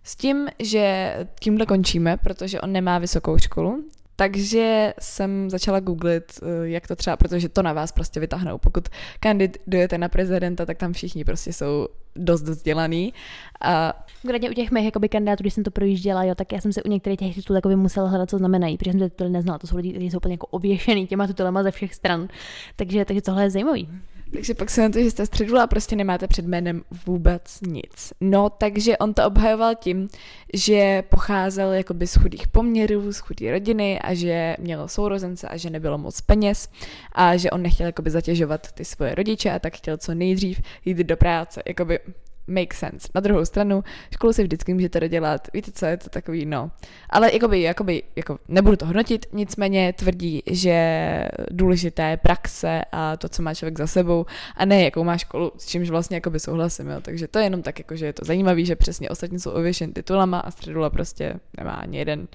S 0.05 0.17
tím, 0.17 0.49
že 0.59 1.15
tímhle 1.41 1.67
končíme, 1.67 2.17
protože 2.17 2.61
on 2.61 2.73
nemá 2.73 2.99
vysokou 2.99 3.39
školu, 3.39 3.85
Takže 4.17 4.95
jsem 5.01 5.51
začala 5.51 5.81
googlit, 5.81 6.25
eh, 6.43 6.69
jak 6.69 6.89
to 6.89 6.97
třeba, 6.97 7.17
protože 7.17 7.49
to 7.49 7.63
na 7.63 7.73
vás 7.73 7.93
prostě 7.93 8.21
vytáhnou. 8.21 8.59
Pokud 8.59 8.89
kandidujete 9.21 9.99
na 9.99 10.09
prezidenta, 10.09 10.67
tak 10.67 10.79
tam 10.79 10.93
všichni 10.93 11.25
prostě 11.25 11.53
jsou 11.53 11.89
dost 12.17 12.43
vzdělaný. 12.43 13.15
A... 13.61 14.05
Konkrétně 14.23 14.51
u 14.51 14.53
těch 14.53 14.71
mých 14.71 14.85
jakoby, 14.85 15.09
kandidátů, 15.09 15.43
když 15.43 15.55
jsem 15.55 15.65
to 15.65 15.71
projížděla, 15.71 16.25
jo, 16.25 16.35
tak 16.35 16.53
já 16.53 16.61
jsem 16.61 16.73
se 16.73 16.83
u 16.83 16.89
některých 16.89 17.19
těch 17.19 17.35
titulů 17.35 17.57
jakoby 17.57 17.77
musela 17.77 18.09
hledat, 18.09 18.31
co 18.31 18.39
znamenají, 18.39 18.79
protože 18.79 18.91
jsem 18.91 19.01
ty 19.01 19.11
tituly 19.11 19.31
neznala. 19.31 19.59
To 19.59 19.67
jsou 19.67 19.77
lidi, 19.77 19.91
kteří 19.91 20.11
jsou 20.11 20.17
úplně 20.17 20.35
jako 20.35 20.47
ověšený 20.47 21.07
těma 21.07 21.27
titulama 21.27 21.63
ze 21.63 21.71
všech 21.71 21.95
stran. 21.95 22.29
Takže, 22.77 23.05
takže 23.05 23.23
tohle 23.23 23.43
je 23.43 23.51
zajímavý. 23.51 23.89
Takže 24.33 24.55
pak 24.55 24.71
se 24.71 24.83
na 24.83 24.89
to, 24.89 24.99
že 24.99 25.11
jste 25.11 25.27
středula 25.27 25.63
a 25.63 25.67
prostě 25.67 25.97
nemáte 25.97 26.27
před 26.27 26.47
jménem 26.47 26.83
vůbec 27.07 27.61
nic. 27.61 28.13
No, 28.21 28.51
takže 28.51 28.99
on 28.99 29.15
to 29.15 29.27
obhajoval 29.27 29.75
tím, 29.75 30.09
že 30.55 31.03
pocházel 31.09 31.73
jakoby 31.73 32.07
z 32.07 32.17
chudých 32.17 32.49
poměrů, 32.49 33.13
z 33.13 33.19
chudé 33.19 33.51
rodiny 33.51 34.01
a 34.01 34.15
že 34.15 34.57
měl 34.59 34.89
sourozence 34.89 35.49
a 35.49 35.57
že 35.57 35.71
nebylo 35.71 35.99
moc 35.99 36.21
peněz 36.21 36.69
a 37.13 37.37
že 37.37 37.51
on 37.51 37.63
nechtěl 37.63 37.87
jakoby 37.87 38.11
zatěžovat 38.11 38.73
ty 38.73 38.85
svoje 38.85 39.15
rodiče 39.15 39.51
a 39.51 39.59
tak 39.59 39.77
chtěl 39.77 39.97
co 39.97 40.15
nejdřív 40.15 40.61
jít 40.85 40.99
do 40.99 41.17
práce. 41.17 41.63
Jakoby 41.67 41.99
make 42.47 42.77
sense. 42.77 43.09
Na 43.15 43.21
druhou 43.21 43.45
stranu, 43.45 43.85
školu 44.13 44.33
si 44.33 44.43
vždycky 44.43 44.75
můžete 44.75 45.01
dodělat, 45.01 45.49
víte 45.55 45.73
co, 45.75 45.87
je 45.87 45.97
to 45.97 46.09
takový, 46.09 46.47
no. 46.47 46.71
Ale 47.11 47.33
jakoby, 47.33 47.61
jakoby, 47.61 48.03
jako 48.17 48.39
nebudu 48.49 48.77
to 48.77 48.87
hodnotit, 48.87 49.27
nicméně 49.33 49.93
tvrdí, 49.93 50.43
že 50.51 51.29
důležité 51.51 52.11
je 52.11 52.17
praxe 52.17 52.81
a 52.93 53.17
to, 53.17 53.29
co 53.29 53.43
má 53.43 53.55
člověk 53.55 53.79
za 53.79 53.87
sebou 53.87 54.27
a 54.57 54.65
ne, 54.65 54.85
jakou 54.85 55.05
má 55.05 55.19
školu, 55.19 55.53
s 55.59 55.67
čímž 55.67 55.91
vlastně 55.91 56.17
jakoby 56.17 56.41
souhlasím, 56.41 56.89
jo. 56.89 57.01
Takže 57.01 57.29
to 57.29 57.39
je 57.39 57.45
jenom 57.45 57.63
tak, 57.63 57.79
jako, 57.79 57.97
že 57.97 58.07
je 58.07 58.13
to 58.13 58.25
zajímavé, 58.25 58.65
že 58.65 58.77
přesně 58.77 59.11
ostatní 59.11 59.39
jsou 59.39 59.51
ověšen 59.51 59.93
titulama 59.93 60.39
a 60.39 60.51
středula 60.51 60.91
prostě 60.91 61.35
nemá 61.59 61.73
ani 61.73 61.99
jeden 61.99 62.29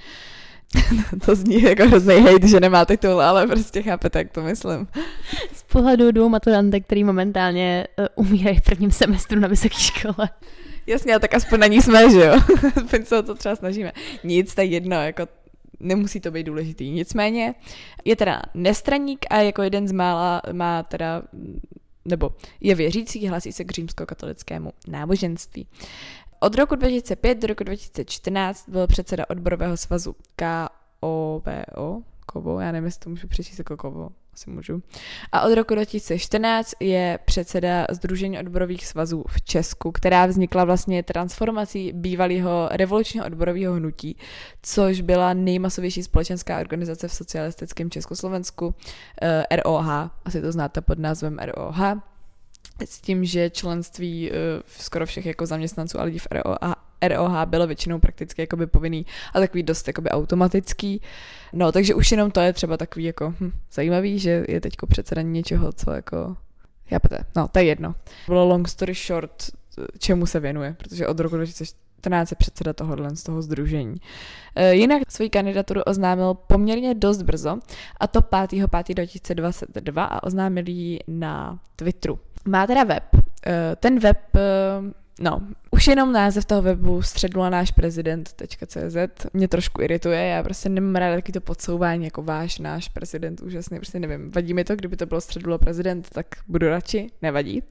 to 1.26 1.36
zní 1.36 1.62
jako 1.62 1.84
hrozný 1.88 2.16
hate, 2.16 2.48
že 2.48 2.60
nemá 2.60 2.86
titul, 2.86 3.22
ale 3.22 3.48
prostě 3.48 3.84
chápete, 3.84 4.20
jak 4.20 4.32
to 4.32 4.42
myslím. 4.42 4.88
Z 5.54 5.64
pohledu 5.64 6.12
dvou 6.12 6.30
maturantek, 6.30 6.86
který 6.86 7.04
momentálně 7.04 7.88
uh, 7.98 8.06
umírají 8.16 8.58
v 8.58 8.62
prvním 8.62 8.92
semestru 8.92 9.40
na 9.40 9.48
vysoké 9.48 9.76
škole. 9.76 10.30
Jasně, 10.88 11.16
a 11.16 11.20
tak 11.20 11.34
aspoň 11.34 11.60
na 11.60 11.68
ní 11.68 11.82
jsme, 11.82 12.12
že 12.12 12.26
jo? 12.26 12.34
aspoň 12.76 13.06
se 13.06 13.20
o 13.20 13.24
to 13.24 13.36
třeba 13.36 13.56
snažíme. 13.56 13.92
Nic, 14.24 14.56
tak 14.56 14.70
jedno, 14.70 14.96
jako 14.96 15.28
nemusí 15.80 16.20
to 16.20 16.32
být 16.32 16.44
důležitý. 16.44 16.92
Nicméně 16.92 17.56
je 18.06 18.16
teda 18.16 18.42
nestraník 18.54 19.26
a 19.30 19.38
jako 19.38 19.62
jeden 19.62 19.88
z 19.88 19.92
mála 19.92 20.42
má 20.52 20.84
teda 20.84 21.22
nebo 22.08 22.30
je 22.62 22.76
věřící, 22.76 23.28
hlasí 23.28 23.52
se 23.52 23.64
k 23.64 23.72
římskokatolickému 23.72 24.72
náboženství. 24.88 25.68
Od 26.40 26.56
roku 26.56 26.76
2005 26.76 27.42
do 27.42 27.48
roku 27.48 27.64
2014 27.64 28.70
byl 28.70 28.88
předseda 28.88 29.26
odborového 29.30 29.78
svazu 29.78 30.16
KOVO, 30.36 32.02
Kovo, 32.26 32.60
já 32.60 32.72
nevím, 32.72 32.86
jestli 32.86 33.00
to 33.00 33.10
můžu 33.10 33.28
přečíst 33.28 33.60
jako 33.60 33.78
Kovo, 33.78 34.10
asi 34.34 34.50
můžu. 34.50 34.82
A 35.32 35.42
od 35.42 35.56
roku 35.56 35.74
2014 35.74 36.74
je 36.80 37.20
předseda 37.26 37.86
Združení 37.92 38.40
odborových 38.40 38.88
svazů 38.88 39.24
v 39.28 39.42
Česku, 39.42 39.92
která 39.92 40.26
vznikla 40.26 40.66
vlastně 40.66 41.04
transformací 41.04 41.92
bývalého 41.94 42.70
revolučního 42.72 43.26
odborového 43.26 43.74
hnutí, 43.74 44.18
což 44.62 45.02
byla 45.02 45.34
nejmasovější 45.34 46.04
společenská 46.04 46.60
organizace 46.60 47.08
v 47.08 47.14
socialistickém 47.14 47.90
Československu, 47.90 48.76
eh, 49.22 49.44
ROH, 49.56 49.90
asi 50.26 50.42
to 50.42 50.52
znáte 50.52 50.82
pod 50.82 51.00
názvem 51.00 51.38
ROH 51.40 51.80
s 52.86 53.02
tím, 53.02 53.26
že 53.26 53.50
členství 53.50 54.32
uh, 54.32 54.38
skoro 54.68 55.06
všech 55.06 55.26
jako 55.26 55.46
zaměstnanců 55.46 56.00
a 56.00 56.04
lidí 56.04 56.20
v 56.20 56.28
ROH, 56.32 56.74
ROH 57.08 57.46
bylo 57.46 57.68
většinou 57.68 58.00
prakticky 58.00 58.42
jakoby 58.42 58.68
povinný 58.68 59.06
a 59.34 59.40
takový 59.40 59.64
dost 59.64 59.88
jakoby 59.88 60.10
automatický. 60.10 61.02
No, 61.54 61.72
takže 61.72 61.96
už 61.96 62.12
jenom 62.12 62.32
to 62.32 62.40
je 62.40 62.54
třeba 62.54 62.78
takový 62.78 63.06
jako 63.06 63.34
hm, 63.40 63.52
zajímavý, 63.72 64.20
že 64.20 64.46
je 64.48 64.62
teďko 64.62 64.88
předsedání 64.88 65.32
něčeho, 65.32 65.72
co 65.72 65.92
jako 65.92 66.36
Chápete? 66.90 67.18
No, 67.36 67.48
to 67.48 67.60
je 67.60 67.66
jedno. 67.66 67.96
Bylo 68.28 68.46
long 68.46 68.68
story 68.68 68.94
short, 68.94 69.44
čemu 70.00 70.26
se 70.26 70.40
věnuje, 70.40 70.76
protože 70.80 71.08
od 71.08 71.20
roku 71.20 71.36
2014 71.36 72.32
je 72.32 72.36
předseda 72.36 72.74
tohohle 72.74 73.16
z 73.16 73.24
toho 73.24 73.42
združení. 73.42 73.96
E, 74.56 74.74
jinak 74.74 75.12
svoji 75.12 75.30
kandidaturu 75.30 75.82
oznámil 75.82 76.34
poměrně 76.34 76.96
dost 76.96 77.22
brzo, 77.22 77.58
a 78.00 78.08
to 78.08 78.20
5.5.2022 78.20 80.08
a 80.10 80.24
oznámil 80.24 80.70
ji 80.70 81.00
na 81.08 81.60
Twitteru. 81.76 82.20
Má 82.46 82.68
teda 82.68 82.84
web. 82.84 83.04
Eh, 83.48 83.76
ten 83.76 84.00
web, 84.00 84.18
eh, 84.36 84.40
no, 85.20 85.42
už 85.72 85.88
jenom 85.88 86.14
název 86.14 86.46
toho 86.46 86.62
webu 86.62 87.02
středula 87.02 87.50
náš 87.50 87.72
prezident.cz 87.72 89.26
mě 89.34 89.48
trošku 89.48 89.82
irituje, 89.82 90.28
já 90.28 90.44
prostě 90.44 90.70
nemám 90.70 90.96
ráda 90.96 91.16
taky 91.16 91.32
to 91.32 91.42
podsouvání 91.42 92.06
jako 92.06 92.24
váš, 92.24 92.60
náš 92.60 92.90
prezident, 92.90 93.42
úžasný, 93.42 93.78
prostě 93.78 94.00
nevím, 94.00 94.32
vadí 94.32 94.54
mi 94.54 94.64
to, 94.64 94.76
kdyby 94.76 94.98
to 94.98 95.06
bylo 95.06 95.22
středula 95.22 95.58
prezident, 95.58 96.10
tak 96.10 96.26
budu 96.48 96.68
radši, 96.68 97.10
nevadí. 97.22 97.64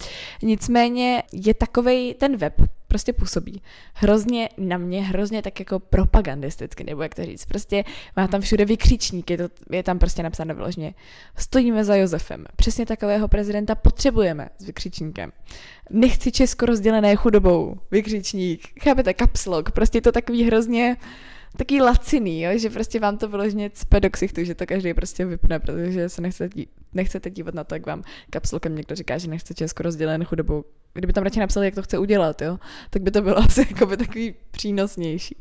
Nicméně 0.43 1.23
je 1.33 1.55
takovej 1.55 2.15
ten 2.15 2.37
web, 2.37 2.55
prostě 2.97 3.13
působí 3.13 3.63
hrozně 3.95 4.49
na 4.59 4.79
mě, 4.79 5.03
hrozně 5.03 5.43
tak 5.43 5.61
jako 5.61 5.81
propagandisticky, 5.81 6.85
nebo 6.85 7.03
jak 7.03 7.15
to 7.15 7.25
říct. 7.25 7.45
Prostě 7.45 7.85
má 8.17 8.29
tam 8.29 8.41
všude 8.41 8.65
vykřičníky, 8.65 9.37
to 9.37 9.49
je 9.71 9.83
tam 9.83 9.99
prostě 9.99 10.23
napsáno 10.23 10.55
vyložně. 10.55 10.95
Stojíme 11.37 11.85
za 11.85 11.95
Josefem. 11.95 12.45
Přesně 12.57 12.87
takového 12.87 13.29
prezidenta 13.29 13.75
potřebujeme 13.75 14.49
s 14.59 14.67
vykřičníkem. 14.67 15.33
Nechci 15.91 16.33
Česko 16.33 16.67
rozdělené 16.67 17.17
chudobou. 17.17 17.77
Vykřičník. 17.91 18.81
Chápete? 18.83 19.15
Kapslok. 19.15 19.71
Prostě 19.71 20.01
to 20.01 20.13
takový 20.13 20.45
hrozně 20.45 20.97
taký 21.57 21.81
laciný, 21.81 22.43
jo? 22.43 22.59
že 22.59 22.71
prostě 22.71 23.01
vám 23.01 23.19
to 23.19 23.29
vyloženě 23.29 23.71
cpe 23.71 24.01
do 24.01 24.11
ksichtu, 24.11 24.45
že 24.45 24.55
to 24.55 24.67
každý 24.67 24.95
prostě 24.95 25.25
vypne, 25.25 25.61
protože 25.61 26.09
se 26.09 26.23
nechcete, 26.23 26.63
nechcete 26.95 27.31
dívat 27.31 27.55
na 27.55 27.65
to, 27.65 27.75
jak 27.75 27.87
vám 27.87 28.03
kapsulkem 28.31 28.77
někdo 28.77 28.95
říká, 28.95 29.19
že 29.19 29.29
nechce 29.29 29.55
Česko 29.55 29.83
rozdělen 29.83 30.25
chudobou. 30.25 30.65
Kdyby 30.95 31.13
tam 31.13 31.25
radši 31.25 31.41
napsali, 31.41 31.67
jak 31.67 31.75
to 31.75 31.83
chce 31.83 31.99
udělat, 31.99 32.43
jo? 32.43 32.59
tak 32.91 33.03
by 33.03 33.11
to 33.11 33.23
bylo 33.23 33.39
asi 33.45 33.67
by 33.89 33.97
takový 33.97 34.35
přínosnější. 34.51 35.37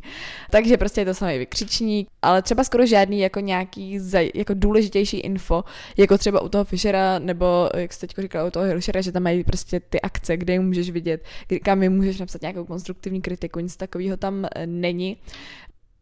Takže 0.52 0.78
prostě 0.78 1.02
je 1.02 1.06
to 1.06 1.14
samý 1.14 1.38
vykřičník, 1.38 2.08
ale 2.22 2.42
třeba 2.42 2.64
skoro 2.64 2.86
žádný 2.86 3.20
jako 3.20 3.40
nějaký 3.40 4.00
zaj, 4.00 4.32
jako 4.36 4.54
důležitější 4.54 5.18
info, 5.18 5.64
jako 5.98 6.18
třeba 6.18 6.42
u 6.42 6.50
toho 6.50 6.64
Fishera, 6.64 7.20
nebo 7.20 7.70
jak 7.76 7.94
jste 7.94 8.08
teď 8.08 8.18
říkala 8.20 8.48
u 8.48 8.52
toho 8.52 8.66
Hilšera, 8.66 9.02
že 9.02 9.12
tam 9.12 9.24
mají 9.24 9.44
prostě 9.44 9.80
ty 9.80 10.02
akce, 10.02 10.38
kde 10.38 10.60
můžeš 10.60 10.90
vidět, 10.90 11.24
kam 11.64 11.84
jim 11.84 11.94
můžeš 11.94 12.20
napsat 12.20 12.42
nějakou 12.42 12.66
konstruktivní 12.66 13.22
kritiku, 13.22 13.60
nic 13.60 13.78
takového 13.78 14.18
tam 14.18 14.46
eh, 14.56 14.68
není 14.68 15.18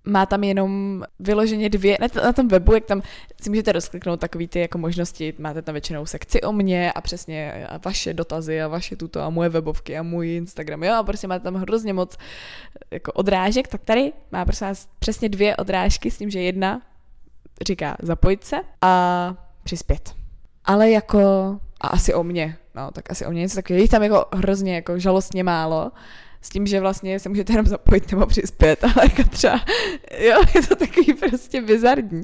má 0.06 0.26
tam 0.26 0.44
jenom 0.44 1.04
vyloženě 1.20 1.70
dvě, 1.70 1.98
na, 2.02 2.08
na 2.24 2.34
tom 2.34 2.48
webu, 2.48 2.74
jak 2.74 2.86
tam 2.86 3.02
si 3.42 3.50
můžete 3.50 3.72
rozkliknout 3.72 4.20
takový 4.20 4.48
ty 4.48 4.60
jako 4.60 4.78
možnosti, 4.78 5.34
máte 5.38 5.62
tam 5.62 5.74
většinou 5.74 6.06
sekci 6.06 6.42
o 6.42 6.52
mě 6.52 6.92
a 6.92 7.02
přesně 7.02 7.68
a 7.70 7.80
vaše 7.86 8.14
dotazy 8.14 8.62
a 8.62 8.68
vaše 8.68 8.96
tuto 8.96 9.22
a 9.22 9.30
moje 9.30 9.50
webovky 9.50 9.98
a 9.98 10.04
můj 10.04 10.36
Instagram, 10.36 10.84
jo, 10.84 10.94
a 10.94 11.04
prostě 11.04 11.28
máte 11.28 11.44
tam 11.44 11.56
hrozně 11.56 11.94
moc 11.94 12.18
jako 12.92 13.12
odrážek, 13.12 13.68
tak 13.68 13.82
tady 13.84 14.14
má 14.32 14.46
prostě 14.46 14.66
přesně 15.00 15.30
dvě 15.30 15.56
odrážky 15.56 16.12
s 16.12 16.18
tím, 16.18 16.30
že 16.30 16.42
jedna 16.42 16.82
říká 17.68 17.98
zapojit 18.02 18.44
se 18.44 18.58
a 18.82 19.36
přispět. 19.64 20.16
Ale 20.66 20.92
jako, 20.92 21.20
a 21.82 21.88
asi 21.88 22.14
o 22.14 22.24
mě, 22.24 22.58
no, 22.76 22.92
tak 22.92 23.12
asi 23.12 23.26
o 23.26 23.32
mě 23.32 23.42
něco 23.42 23.56
takového, 23.56 23.84
je 23.84 23.90
tam 23.90 24.04
jako 24.04 24.26
hrozně 24.34 24.76
jako 24.76 25.00
žalostně 25.00 25.44
málo, 25.44 25.92
s 26.44 26.50
tím, 26.50 26.68
že 26.68 26.80
vlastně 26.80 27.20
se 27.20 27.30
můžete 27.30 27.54
jenom 27.54 27.66
zapojit 27.66 28.12
nebo 28.12 28.26
přispět, 28.26 28.84
ale 28.84 28.94
jako 29.04 29.30
třeba, 29.30 29.66
jo, 30.18 30.42
je 30.56 30.62
to 30.68 30.76
takový 30.76 31.14
prostě 31.14 31.62
bizarní. 31.62 32.22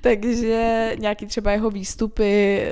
Takže 0.00 0.92
nějaký 0.98 1.26
třeba 1.26 1.52
jeho 1.52 1.70
výstupy, 1.70 2.62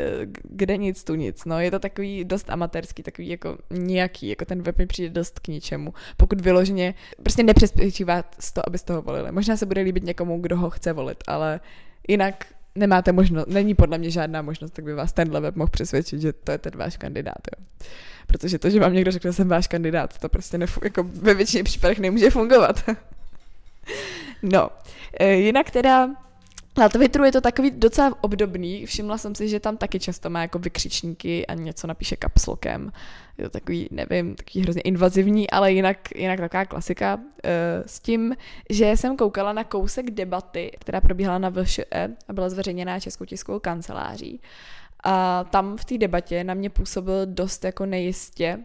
kde 0.43 0.77
nic, 0.77 1.05
tu 1.05 1.15
nic, 1.15 1.45
no, 1.45 1.61
je 1.61 1.71
to 1.71 1.79
takový 1.79 2.25
dost 2.25 2.51
amatérský, 2.51 3.03
takový 3.03 3.29
jako 3.29 3.59
nějaký, 3.71 4.29
jako 4.29 4.45
ten 4.45 4.63
web 4.63 4.79
mi 4.79 4.87
přijde 4.87 5.11
dost 5.11 5.39
k 5.39 5.49
ničemu. 5.49 5.95
Pokud 6.17 6.41
vyloženě, 6.41 6.95
prostě 7.23 7.43
nepřesvědčívá 7.43 8.25
z 8.39 8.53
toho, 8.53 8.69
aby 8.69 8.79
z 8.79 8.83
toho 8.83 9.03
volili. 9.03 9.33
Možná 9.33 9.57
se 9.57 9.67
bude 9.67 9.81
líbit 9.81 10.05
někomu, 10.05 10.41
kdo 10.41 10.57
ho 10.57 10.71
chce 10.71 10.93
volit, 10.93 11.25
ale 11.27 11.61
jinak 12.09 12.47
nemáte 12.77 13.13
možnost, 13.13 13.47
není 13.49 13.75
podle 13.75 13.99
mě 13.99 14.11
žádná 14.11 14.43
možnost, 14.43 14.71
tak 14.71 14.85
by 14.85 14.95
vás 14.95 15.13
tenhle 15.13 15.41
web 15.41 15.57
mohl 15.57 15.71
přesvědčit, 15.71 16.21
že 16.21 16.33
to 16.33 16.53
je 16.53 16.59
ten 16.59 16.77
váš 16.77 16.97
kandidát. 16.97 17.39
Jo. 17.59 17.65
Protože 18.27 18.59
to, 18.59 18.71
že 18.71 18.81
vám 18.81 18.93
někdo 18.93 19.11
řekne, 19.11 19.29
že 19.29 19.33
jsem 19.33 19.49
váš 19.49 19.67
kandidát, 19.67 20.19
to 20.19 20.29
prostě 20.29 20.59
nefu- 20.59 20.85
jako 20.85 21.03
ve 21.03 21.35
většině 21.35 21.65
případech 21.65 21.99
nemůže 21.99 22.31
fungovat. 22.31 22.91
no, 24.43 24.71
e, 25.21 25.33
jinak 25.33 25.71
teda 25.71 26.09
na 26.77 26.89
Twitteru 26.89 27.25
je 27.25 27.33
to 27.33 27.41
takový 27.41 27.71
docela 27.71 28.15
obdobný, 28.21 28.87
všimla 28.87 29.19
jsem 29.19 29.35
si, 29.35 29.49
že 29.49 29.61
tam 29.61 29.77
taky 29.77 30.01
často 30.01 30.31
má 30.31 30.43
jako 30.43 30.59
vykřičníky 30.59 31.47
a 31.47 31.55
něco 31.55 31.87
napíše 31.87 32.17
kapslokem. 32.17 32.93
Je 33.39 33.45
to 33.45 33.51
takový, 33.51 33.89
nevím, 33.91 34.35
takový 34.35 34.63
hrozně 34.63 34.83
invazivní, 34.83 35.51
ale 35.51 35.73
jinak, 35.73 35.99
jinak 36.17 36.41
taková 36.41 36.65
klasika. 36.65 37.15
Uh, 37.17 37.23
s 37.87 38.01
tím, 38.01 38.37
že 38.71 38.97
jsem 38.97 39.17
koukala 39.17 39.53
na 39.53 39.65
kousek 39.65 40.11
debaty, 40.11 40.73
která 40.79 41.01
probíhala 41.01 41.39
na 41.39 41.51
VŠE 41.51 42.17
a 42.29 42.33
byla 42.33 42.49
zveřejněná 42.49 43.01
Českou 43.01 43.25
tiskovou 43.25 43.59
kanceláří. 43.59 44.41
A 45.09 45.45
tam 45.51 45.77
v 45.77 45.85
té 45.85 45.99
debatě 45.99 46.45
na 46.45 46.55
mě 46.55 46.71
působil 46.71 47.27
dost 47.27 47.65
jako 47.65 47.87
nejistě, 47.87 48.59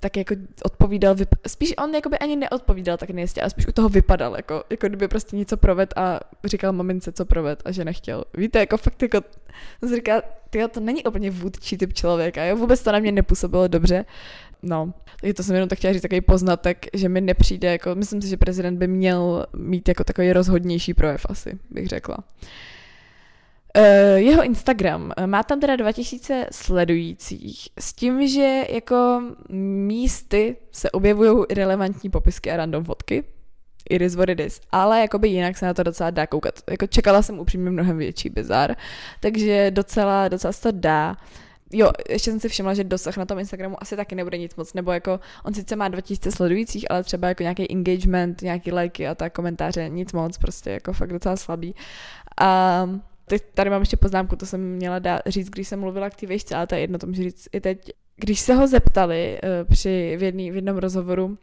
tak 0.00 0.16
jako 0.16 0.34
odpovídal, 0.64 1.14
vyp- 1.14 1.36
spíš 1.46 1.74
on 1.78 1.94
jako 1.94 2.08
by 2.08 2.18
ani 2.18 2.36
neodpovídal 2.36 2.96
tak 2.96 3.10
nejistě, 3.10 3.40
ale 3.40 3.50
spíš 3.50 3.66
u 3.68 3.72
toho 3.72 3.88
vypadal, 3.88 4.36
jako, 4.36 4.64
jako 4.70 4.88
kdyby 4.88 5.08
prostě 5.08 5.36
něco 5.36 5.56
proved 5.56 5.94
a 5.96 6.20
říkal 6.44 6.72
mamince, 6.72 7.12
co 7.12 7.24
proved 7.24 7.62
a 7.64 7.72
že 7.72 7.84
nechtěl. 7.84 8.24
Víte, 8.36 8.58
jako 8.58 8.76
fakt 8.76 9.02
jako, 9.02 9.20
říká, 9.94 10.22
tyjo, 10.50 10.68
to 10.68 10.80
není 10.80 11.04
úplně 11.04 11.30
vůdčí 11.30 11.78
typ 11.78 11.92
člověka, 11.92 12.44
jo, 12.44 12.56
vůbec 12.56 12.82
to 12.82 12.92
na 12.92 12.98
mě 12.98 13.12
nepůsobilo 13.12 13.68
dobře. 13.68 14.04
No, 14.62 14.94
takže 15.20 15.34
to 15.34 15.42
jsem 15.42 15.54
jenom 15.54 15.68
tak 15.68 15.78
chtěla 15.78 15.92
říct 15.92 16.02
takový 16.02 16.20
poznatek, 16.20 16.86
že 16.94 17.08
mi 17.08 17.20
nepřijde, 17.20 17.72
jako, 17.72 17.94
myslím 17.94 18.22
si, 18.22 18.28
že 18.28 18.36
prezident 18.36 18.78
by 18.78 18.88
měl 18.88 19.46
mít 19.56 19.88
jako 19.88 20.04
takový 20.04 20.32
rozhodnější 20.32 20.94
projev 20.94 21.26
asi, 21.28 21.58
bych 21.70 21.88
řekla. 21.88 22.18
Uh, 23.78 24.16
jeho 24.16 24.44
Instagram, 24.44 25.12
eh, 25.16 25.26
má 25.26 25.42
tam 25.42 25.60
teda 25.60 25.76
2000 25.76 26.46
sledujících, 26.52 27.68
s 27.80 27.92
tím, 27.92 28.28
že 28.28 28.64
jako 28.70 29.22
místy 29.48 30.56
se 30.72 30.90
objevují 30.90 31.44
relevantní 31.50 32.10
popisky 32.10 32.50
a 32.50 32.56
random 32.56 32.84
fotky, 32.84 33.24
it 33.90 34.02
is 34.02 34.14
what 34.14 34.28
it 34.28 34.40
is, 34.40 34.60
ale 34.70 35.00
jakoby 35.00 35.28
jinak 35.28 35.58
se 35.58 35.66
na 35.66 35.74
to 35.74 35.82
docela 35.82 36.10
dá 36.10 36.26
koukat. 36.26 36.54
Jako 36.70 36.86
čekala 36.86 37.22
jsem 37.22 37.38
upřímně 37.38 37.70
mnohem 37.70 37.98
větší 37.98 38.28
bizar, 38.28 38.76
takže 39.20 39.70
docela, 39.70 40.28
docela 40.28 40.52
se 40.52 40.62
to 40.62 40.72
dá. 40.72 41.16
Jo, 41.74 41.90
ještě 42.08 42.30
jsem 42.30 42.40
si 42.40 42.48
všimla, 42.48 42.74
že 42.74 42.84
dosah 42.84 43.16
na 43.16 43.24
tom 43.24 43.38
Instagramu 43.38 43.82
asi 43.82 43.96
taky 43.96 44.14
nebude 44.14 44.38
nic 44.38 44.56
moc, 44.56 44.74
nebo 44.74 44.92
jako 44.92 45.20
on 45.44 45.54
sice 45.54 45.76
má 45.76 45.88
2000 45.88 46.32
sledujících, 46.32 46.90
ale 46.90 47.04
třeba 47.04 47.28
jako 47.28 47.42
nějaký 47.42 47.70
engagement, 47.72 48.42
nějaký 48.42 48.72
lajky 48.72 49.08
a 49.08 49.14
tak 49.14 49.32
komentáře, 49.32 49.88
nic 49.88 50.12
moc, 50.12 50.38
prostě 50.38 50.70
jako 50.70 50.92
fakt 50.92 51.12
docela 51.12 51.36
slabý. 51.36 51.74
A 52.40 52.88
teď 53.32 53.42
tady 53.54 53.70
mám 53.70 53.82
ještě 53.82 53.96
poznámku, 53.96 54.36
to 54.36 54.46
jsem 54.46 54.60
měla 54.60 54.98
dát, 54.98 55.20
říct, 55.26 55.50
když 55.50 55.68
jsem 55.68 55.80
mluvila 55.80 56.10
k 56.10 56.14
té 56.14 56.26
výšce, 56.26 56.54
ale 56.54 56.66
to 56.66 56.74
je 56.74 56.80
jedno, 56.80 56.98
to 56.98 57.06
můžu 57.06 57.22
říct 57.22 57.48
i 57.52 57.60
teď. 57.60 57.90
Když 58.16 58.40
se 58.40 58.54
ho 58.54 58.66
zeptali 58.66 59.40
uh, 59.42 59.68
při 59.68 60.16
v, 60.18 60.22
jedný, 60.22 60.50
v 60.50 60.54
jednom 60.54 60.76
rozhovoru, 60.76 61.38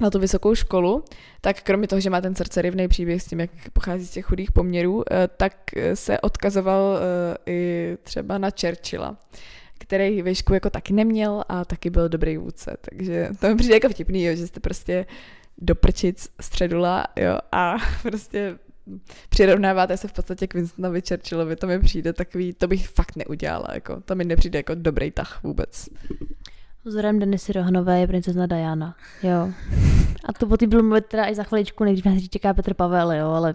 na 0.00 0.10
tu 0.10 0.18
vysokou 0.18 0.54
školu, 0.54 1.04
tak 1.40 1.62
kromě 1.62 1.88
toho, 1.88 2.00
že 2.00 2.10
má 2.10 2.20
ten 2.20 2.34
srdcerivný 2.34 2.88
příběh 2.88 3.22
s 3.22 3.26
tím, 3.26 3.40
jak 3.40 3.50
pochází 3.72 4.06
z 4.06 4.10
těch 4.10 4.24
chudých 4.24 4.52
poměrů, 4.52 5.02
eh, 5.10 5.28
tak 5.36 5.52
se 5.94 6.20
odkazoval 6.20 6.98
eh, 6.98 7.36
i 7.46 7.96
třeba 8.02 8.38
na 8.38 8.48
Churchilla, 8.60 9.16
který 9.78 10.22
výšku 10.22 10.54
jako 10.54 10.70
taky 10.70 10.92
neměl 10.92 11.44
a 11.48 11.64
taky 11.64 11.90
byl 11.90 12.08
dobrý 12.08 12.36
vůdce. 12.36 12.76
Takže 12.80 13.30
to 13.40 13.48
mi 13.48 13.56
přijde 13.56 13.74
jako 13.74 13.88
vtipný, 13.88 14.24
jo, 14.24 14.36
že 14.36 14.46
jste 14.46 14.60
prostě 14.60 15.06
do 15.58 15.74
prčic 15.74 16.28
středula 16.40 17.04
jo, 17.16 17.38
a 17.52 17.76
prostě 18.02 18.58
přirovnáváte 19.28 19.96
se 19.96 20.08
v 20.08 20.12
podstatě 20.12 20.46
k 20.46 20.54
Winstonovi 20.54 21.02
Churchillovi, 21.08 21.56
to 21.56 21.66
mi 21.66 21.80
přijde 21.80 22.12
takový, 22.12 22.52
to 22.52 22.68
bych 22.68 22.88
fakt 22.88 23.16
neudělala, 23.16 23.68
jako, 23.74 24.00
to 24.04 24.14
mi 24.14 24.24
nepřijde 24.24 24.58
jako 24.58 24.74
dobrý 24.74 25.10
tah 25.10 25.40
vůbec. 25.42 25.88
Vzorem 26.84 27.18
Denisy 27.18 27.52
Rohnové 27.52 28.00
je 28.00 28.06
princezna 28.06 28.46
Diana, 28.46 28.96
jo. 29.22 29.50
A 30.24 30.32
to 30.32 30.46
po 30.46 30.56
ty 30.56 30.66
budu 30.66 30.82
mluvit 30.82 31.06
teda 31.06 31.30
i 31.30 31.34
za 31.34 31.42
chviličku, 31.42 31.84
než 31.84 32.02
nás 32.02 32.28
čeká 32.28 32.54
Petr 32.54 32.74
Pavel, 32.74 33.12
jo, 33.12 33.28
ale... 33.28 33.54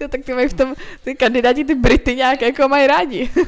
Jo, 0.00 0.08
tak 0.08 0.24
ty 0.24 0.34
mají 0.34 0.48
v 0.48 0.54
tom, 0.54 0.74
ty 1.04 1.14
kandidáti 1.14 1.64
ty 1.64 1.74
Brity 1.74 2.16
nějak 2.16 2.42
jako 2.42 2.68
mají 2.68 2.86
rádi. 2.86 3.30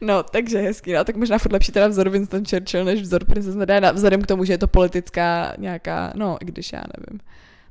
No, 0.00 0.22
takže 0.22 0.58
hezký, 0.58 0.92
no, 0.92 1.04
tak 1.04 1.16
možná 1.16 1.38
furt 1.38 1.52
lepší 1.52 1.72
teda 1.72 1.88
vzor 1.88 2.08
Winston 2.08 2.44
Churchill 2.44 2.84
než 2.84 3.02
vzor 3.02 3.24
princezna 3.24 3.64
Diana, 3.64 3.92
vzhledem 3.92 4.22
k 4.22 4.26
tomu, 4.26 4.44
že 4.44 4.52
je 4.52 4.58
to 4.58 4.66
politická 4.66 5.54
nějaká, 5.58 6.12
no, 6.16 6.38
i 6.40 6.44
když 6.44 6.72
já 6.72 6.82
nevím 6.96 7.20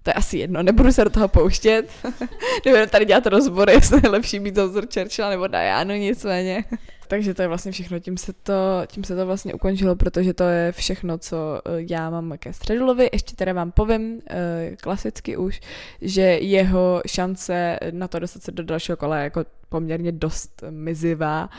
to 0.08 0.12
je 0.12 0.14
asi 0.14 0.38
jedno, 0.38 0.64
nebudu 0.64 0.92
se 0.92 1.04
do 1.04 1.10
toho 1.10 1.28
pouštět, 1.28 1.90
nebudu 2.66 2.86
tady 2.90 3.06
dělat 3.06 3.28
rozbory, 3.28 3.74
jestli 3.74 4.02
je 4.04 4.10
lepší 4.10 4.40
být 4.40 4.58
vzor 4.58 4.86
Churchilla 4.94 5.30
nebo 5.30 5.48
Diana, 5.48 5.96
nicméně. 5.96 6.64
Takže 7.08 7.34
to 7.34 7.42
je 7.42 7.48
vlastně 7.48 7.72
všechno, 7.72 8.00
tím 8.00 8.18
se 8.18 8.34
to, 8.34 8.54
tím 8.88 9.04
se 9.04 9.16
to 9.16 9.26
vlastně 9.26 9.54
ukončilo, 9.54 9.96
protože 9.96 10.34
to 10.34 10.44
je 10.44 10.72
všechno, 10.72 11.18
co 11.18 11.62
eh, 11.66 11.72
já 11.90 12.10
mám 12.10 12.34
ke 12.40 12.54
Středulovi. 12.54 13.10
Ještě 13.14 13.36
teda 13.36 13.54
vám 13.54 13.72
povím, 13.72 14.22
eh, 14.30 14.76
klasicky 14.82 15.38
už, 15.38 15.62
že 16.02 16.22
jeho 16.22 17.02
šance 17.08 17.80
na 17.92 18.08
to 18.08 18.20
dostat 18.20 18.44
se 18.44 18.52
do 18.52 18.64
dalšího 18.64 18.98
kola 18.98 19.18
je 19.18 19.24
jako 19.24 19.46
poměrně 19.70 20.12
dost 20.12 20.64
mizivá, 20.70 21.50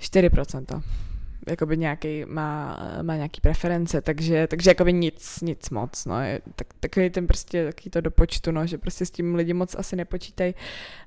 4% 0.00 0.82
jakoby 1.50 1.76
nějaký, 1.76 2.24
má, 2.26 2.78
má 3.02 3.16
nějaký 3.16 3.40
preference, 3.40 4.00
takže, 4.00 4.46
takže 4.46 4.70
jakoby 4.70 4.92
nic, 4.92 5.40
nic 5.40 5.70
moc, 5.70 6.04
no, 6.04 6.20
je 6.22 6.40
tak, 6.56 6.66
takový 6.80 7.10
ten 7.10 7.26
prostě, 7.26 7.64
takový 7.64 7.90
to 7.90 8.00
do 8.00 8.10
počtu, 8.10 8.50
no, 8.50 8.66
že 8.66 8.78
prostě 8.78 9.06
s 9.06 9.10
tím 9.10 9.34
lidi 9.34 9.52
moc 9.52 9.74
asi 9.78 9.96
nepočítají, 9.96 10.54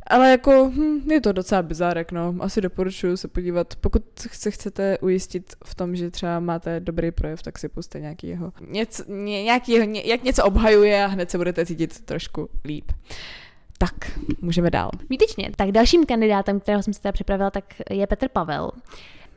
ale 0.08 0.32
jako 0.32 0.72
hm, 0.76 1.12
je 1.12 1.22
to 1.22 1.32
docela 1.32 1.62
bizárek, 1.62 2.12
no, 2.12 2.36
asi 2.40 2.62
doporučuji 2.62 3.18
se 3.18 3.28
podívat, 3.28 3.76
pokud 3.76 4.04
se 4.32 4.52
chcete 4.52 4.98
ujistit 4.98 5.56
v 5.66 5.76
tom, 5.76 5.96
že 5.96 6.12
třeba 6.12 6.40
máte 6.40 6.80
dobrý 6.80 7.12
projev, 7.12 7.44
tak 7.44 7.60
si 7.60 7.70
puste 7.70 8.00
nějaký 8.00 8.28
jeho, 8.28 8.54
něco, 8.62 9.04
ně, 9.08 9.44
nějaký 9.44 9.72
jeho, 9.72 9.86
ně, 9.86 10.02
jak 10.06 10.24
něco 10.24 10.44
obhajuje 10.44 11.04
a 11.04 11.08
hned 11.08 11.32
se 11.32 11.38
budete 11.38 11.66
cítit 11.66 12.06
trošku 12.06 12.50
líp. 12.66 12.92
Tak, 13.78 14.20
můžeme 14.42 14.70
dál. 14.70 14.92
Výtečně. 15.10 15.52
Tak 15.56 15.72
dalším 15.72 16.06
kandidátem, 16.06 16.60
kterého 16.60 16.84
jsem 16.84 16.94
se 16.94 17.02
teda 17.02 17.12
připravila, 17.12 17.52
tak 17.52 17.66
je 17.90 18.08
Petr 18.08 18.28
Pavel 18.28 18.72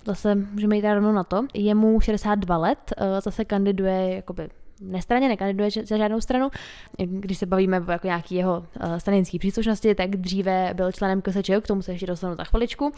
zase 0.06 0.34
můžeme 0.34 0.76
jít 0.76 0.94
rovnou 0.94 1.12
na 1.12 1.24
to. 1.24 1.46
Je 1.54 1.74
mu 1.74 2.00
62 2.00 2.56
let, 2.56 2.92
eh, 2.96 3.20
zase 3.20 3.44
kandiduje 3.44 4.14
jakoby 4.14 4.48
nestraně, 4.80 5.28
nekandiduje 5.28 5.70
za 5.70 5.96
žádnou 5.96 6.20
stranu. 6.20 6.50
Když 6.98 7.38
se 7.38 7.46
bavíme 7.46 7.80
o 7.80 7.90
jako 7.90 8.06
nějaký 8.06 8.34
jeho 8.34 8.66
uh, 8.84 8.96
stranické 8.96 9.38
příslušnosti, 9.38 9.94
tak 9.94 10.16
dříve 10.16 10.70
byl 10.74 10.92
členem 10.92 11.22
KSČ, 11.22 11.50
k 11.60 11.66
tomu 11.66 11.82
se 11.82 11.92
ještě 11.92 12.06
dostanu 12.06 12.34
za 12.34 12.44
chviličku. 12.44 12.92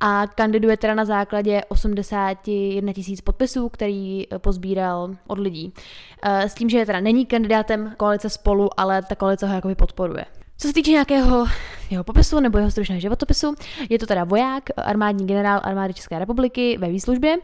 A 0.00 0.26
kandiduje 0.26 0.76
teda 0.76 0.94
na 0.94 1.04
základě 1.04 1.62
81 1.68 2.92
tisíc 2.92 3.20
podpisů, 3.20 3.68
který 3.68 4.32
eh, 4.32 4.38
pozbíral 4.38 5.10
od 5.26 5.38
lidí. 5.38 5.72
S 6.24 6.54
tím, 6.54 6.68
že 6.68 6.86
teda 6.86 7.00
není 7.00 7.26
kandidátem 7.26 7.94
koalice 7.96 8.30
spolu, 8.30 8.80
ale 8.80 9.02
ta 9.02 9.14
koalice 9.14 9.46
ho 9.46 9.54
jakoby 9.54 9.74
podporuje. 9.74 10.24
Co 10.58 10.68
se 10.68 10.74
týče 10.74 10.90
nějakého 10.90 11.46
jeho 11.90 12.04
popisu 12.04 12.40
nebo 12.40 12.58
jeho 12.58 12.70
stručného 12.70 13.00
životopisu, 13.00 13.54
je 13.90 13.98
to 13.98 14.06
teda 14.06 14.24
voják, 14.24 14.62
armádní 14.76 15.26
generál 15.26 15.60
armády 15.64 15.94
České 15.94 16.18
republiky 16.18 16.78
ve 16.78 16.88
výslužbě, 16.88 17.36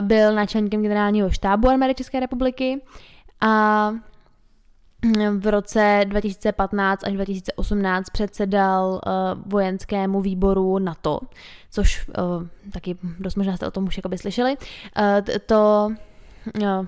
byl 0.00 0.34
náčelníkem 0.34 0.82
generálního 0.82 1.30
štábu 1.30 1.68
armády 1.68 1.94
České 1.94 2.20
republiky 2.20 2.82
a 3.40 3.92
v 5.38 5.46
roce 5.46 6.00
2015 6.04 7.04
až 7.04 7.12
2018 7.12 8.10
předsedal 8.10 8.92
uh, 8.92 9.00
vojenskému 9.46 10.20
výboru 10.20 10.78
NATO, 10.78 11.20
což 11.70 12.08
uh, 12.08 12.46
taky 12.72 12.96
dost 13.18 13.34
možná 13.34 13.56
jste 13.56 13.66
o 13.66 13.70
tom 13.70 13.84
už 13.84 13.96
jakoby 13.96 14.18
slyšeli. 14.18 14.56
Uh, 14.56 15.38
to 15.46 15.90
uh, 16.62 16.86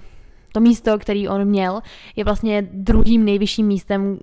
to 0.55 0.61
místo, 0.61 0.99
který 0.99 1.29
on 1.29 1.45
měl, 1.45 1.81
je 2.17 2.25
vlastně 2.25 2.69
druhým 2.73 3.25
nejvyšším 3.25 3.67
místem, 3.67 4.19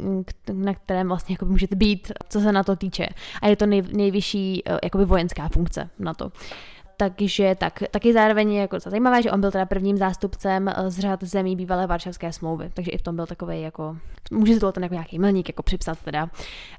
na 0.54 0.74
kterém 0.74 1.08
vlastně 1.08 1.34
jako 1.34 1.46
můžete 1.46 1.76
být, 1.76 2.12
co 2.30 2.40
se 2.40 2.52
na 2.52 2.64
to 2.64 2.76
týče. 2.76 3.08
A 3.42 3.48
je 3.48 3.56
to 3.56 3.66
nej, 3.66 3.84
nejvyšší 3.94 4.64
eh, 4.66 4.80
jakoby 4.84 5.06
vojenská 5.06 5.50
funkce 5.50 5.90
na 6.00 6.14
to 6.14 6.32
takže 7.02 7.56
tak, 7.58 7.84
taky 7.92 8.14
zároveň 8.14 8.52
je 8.52 8.62
jako 8.62 8.80
zajímavé, 8.80 9.22
že 9.22 9.32
on 9.32 9.42
byl 9.42 9.52
teda 9.52 9.66
prvním 9.66 9.98
zástupcem 9.98 10.68
eh, 10.68 10.92
z 10.92 11.00
řad 11.00 11.24
zemí 11.24 11.56
bývalé 11.56 11.88
Varšavské 11.88 12.34
smlouvy, 12.34 12.72
takže 12.74 12.92
i 12.92 12.98
v 12.98 13.02
tom 13.02 13.16
byl 13.16 13.26
takový 13.26 13.62
jako, 13.62 13.98
může 14.32 14.54
se 14.54 14.60
to 14.60 14.72
ten 14.72 14.84
jako 14.84 14.96
nějaký 14.96 15.20
milník 15.20 15.50
jako 15.50 15.64
připsat 15.64 16.00
teda 16.00 16.30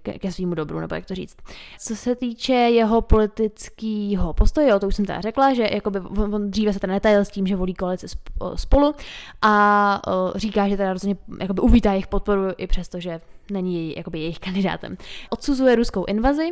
ke, 0.03 0.19
ke 0.19 0.33
svýmu 0.33 0.55
dobru, 0.55 0.81
nebo 0.81 0.95
jak 0.95 1.07
to 1.07 1.15
říct. 1.15 1.37
Co 1.79 1.97
se 1.97 2.17
týče 2.17 2.53
jeho 2.53 3.01
politického 3.01 4.33
postoje, 4.33 4.79
to 4.81 4.89
už 4.89 4.97
jsem 4.97 5.05
teda 5.05 5.21
řekla, 5.21 5.55
že 5.55 5.69
jakoby 5.73 6.01
on, 6.01 6.35
on 6.35 6.51
dříve 6.51 6.73
se 6.73 6.81
teda 6.81 6.93
netajil 6.93 7.25
s 7.25 7.31
tím, 7.31 7.47
že 7.47 7.57
volí 7.57 7.75
koalici 7.75 8.07
spolu 8.55 8.95
a 9.43 10.03
o, 10.07 10.39
říká, 10.39 10.69
že 10.69 10.77
teda 10.77 10.93
rozhodně 10.93 11.17
jakoby 11.41 11.61
uvítá 11.61 11.93
jejich 11.93 12.07
podporu 12.07 12.43
i 12.57 12.67
přesto, 12.67 13.01
že 13.01 13.21
není 13.51 13.97
jakoby 13.97 14.19
jejich 14.19 14.39
kandidátem. 14.39 14.97
Odsuzuje 15.31 15.75
ruskou 15.75 16.05
invazi, 16.05 16.49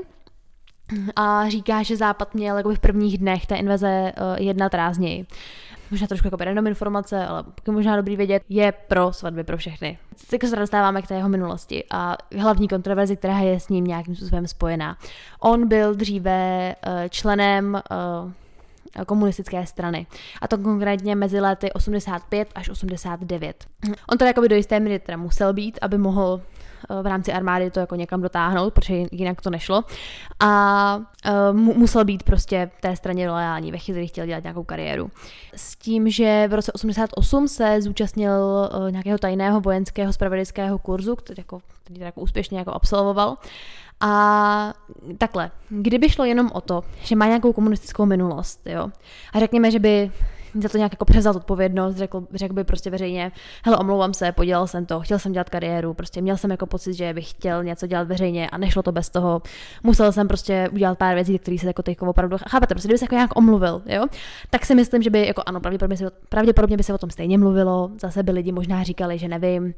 a 1.17 1.49
říká, 1.49 1.83
že 1.83 1.97
Západ 1.97 2.35
měl 2.35 2.57
jako 2.57 2.75
v 2.75 2.79
prvních 2.79 3.19
dnech 3.19 3.47
té 3.47 3.57
invaze 3.57 4.13
uh, 4.21 4.43
jednat 4.47 4.75
rázněji. 4.75 5.27
Možná 5.91 6.07
trošku 6.07 6.27
jako 6.27 6.37
random 6.37 6.67
informace, 6.67 7.27
ale 7.27 7.45
možná 7.71 7.97
dobrý 7.97 8.17
vědět, 8.17 8.43
je 8.49 8.73
pro 8.73 9.13
svatby 9.13 9.45
pro 9.45 9.57
všechny. 9.57 9.99
Tak 10.31 10.45
se 10.45 10.57
dostáváme 10.57 11.03
k 11.03 11.07
té 11.07 11.15
jeho 11.15 11.29
minulosti 11.29 11.85
a 11.91 12.17
hlavní 12.39 12.69
kontroverzi, 12.69 13.17
která 13.17 13.39
je 13.39 13.61
s 13.61 13.69
ním 13.69 13.85
nějakým 13.85 14.17
způsobem 14.17 14.47
spojená. 14.47 14.97
On 15.41 15.69
byl 15.69 15.95
dříve 15.95 16.75
uh, 16.87 16.93
členem 17.09 17.83
uh, 17.91 19.05
komunistické 19.07 19.67
strany. 19.67 20.07
A 20.41 20.49
to 20.49 20.59
konkrétně 20.59 21.17
mezi 21.17 21.41
lety 21.41 21.73
85 21.73 22.49
až 22.55 22.69
89. 22.69 23.67
On 24.13 24.19
to 24.19 24.25
jakoby 24.25 24.49
do 24.49 24.57
jisté 24.57 24.81
míry 24.81 25.01
musel 25.17 25.53
být, 25.53 25.79
aby 25.83 25.99
mohl 25.99 26.41
v 27.03 27.07
rámci 27.07 27.33
armády 27.33 27.71
to 27.71 27.81
jako 27.81 27.95
někam 27.95 28.23
dotáhnout, 28.23 28.75
protože 28.75 28.95
jinak 29.13 29.41
to 29.41 29.51
nešlo. 29.51 29.85
A 30.41 30.97
uh, 30.97 31.57
musel 31.57 32.05
být 32.05 32.23
prostě 32.23 32.71
té 32.81 32.97
straně 32.97 33.31
loajální 33.31 33.73
ve 33.73 33.79
chvíli, 33.79 34.07
chtěl 34.07 34.27
dělat 34.27 34.43
nějakou 34.43 34.65
kariéru. 34.65 35.11
S 35.57 35.77
tím, 35.77 36.11
že 36.11 36.49
v 36.49 36.55
roce 36.55 36.73
88 36.73 37.49
se 37.49 37.83
zúčastnil 37.83 38.33
uh, 38.33 38.91
nějakého 38.91 39.19
tajného 39.19 39.61
vojenského 39.61 40.13
spravodajského 40.13 40.79
kurzu, 40.79 41.17
který, 41.17 41.41
jako, 41.41 41.61
který 41.85 42.01
jako 42.01 42.21
úspěšně 42.21 42.59
jako 42.59 42.73
absolvoval. 42.73 43.37
A 44.01 44.75
takhle, 45.19 45.51
kdyby 45.69 46.09
šlo 46.09 46.25
jenom 46.25 46.51
o 46.53 46.61
to, 46.61 46.85
že 47.03 47.17
má 47.17 47.27
nějakou 47.27 47.53
komunistickou 47.53 48.07
minulost, 48.07 48.61
jo, 48.67 48.89
a 49.33 49.41
řekněme, 49.41 49.71
že 49.71 49.79
by 49.79 50.11
za 50.55 50.69
to 50.69 50.77
nějak 50.77 50.93
jako 50.93 51.05
převzal 51.05 51.37
odpovědnost, 51.37 51.97
řekl, 51.97 52.27
řekl 52.35 52.55
by 52.55 52.65
prostě 52.65 52.91
veřejně, 52.91 53.33
hele, 53.65 53.77
omlouvám 53.77 54.15
se, 54.15 54.33
podělal 54.33 54.67
jsem 54.67 54.87
to, 54.87 55.01
chtěl 55.01 55.19
jsem 55.19 55.33
dělat 55.33 55.51
kariéru, 55.51 55.95
prostě 55.95 56.23
měl 56.23 56.37
jsem 56.37 56.51
jako 56.51 56.67
pocit, 56.67 56.95
že 56.95 57.15
bych 57.15 57.31
chtěl 57.31 57.65
něco 57.65 57.87
dělat 57.87 58.09
veřejně 58.09 58.51
a 58.51 58.59
nešlo 58.59 58.83
to 58.83 58.93
bez 58.93 59.09
toho. 59.09 59.43
Musel 59.83 60.13
jsem 60.13 60.29
prostě 60.29 60.69
udělat 60.73 60.99
pár 60.99 61.15
věcí, 61.15 61.39
které 61.39 61.59
se 61.59 61.67
jako 61.67 61.83
teď 61.83 62.03
opravdu, 62.03 62.37
chápete, 62.49 62.75
prostě 62.75 62.89
kdyby 62.89 62.99
se 62.99 63.05
jako 63.05 63.15
nějak 63.15 63.39
omluvil, 63.39 63.83
jo, 63.87 64.07
tak 64.51 64.67
si 64.67 64.75
myslím, 64.75 65.03
že 65.03 65.11
by 65.11 65.27
jako 65.27 65.43
ano, 65.47 65.61
pravděpodobně, 65.61 65.97
si, 65.97 66.05
pravděpodobně 66.29 66.77
by 66.77 66.83
se 66.83 66.95
o 66.95 66.99
tom 66.99 67.11
stejně 67.11 67.39
mluvilo, 67.39 67.91
zase 68.01 68.23
by 68.23 68.33
lidi 68.33 68.53
možná 68.53 68.83
říkali, 68.83 69.19
že 69.19 69.29
nevím, 69.29 69.75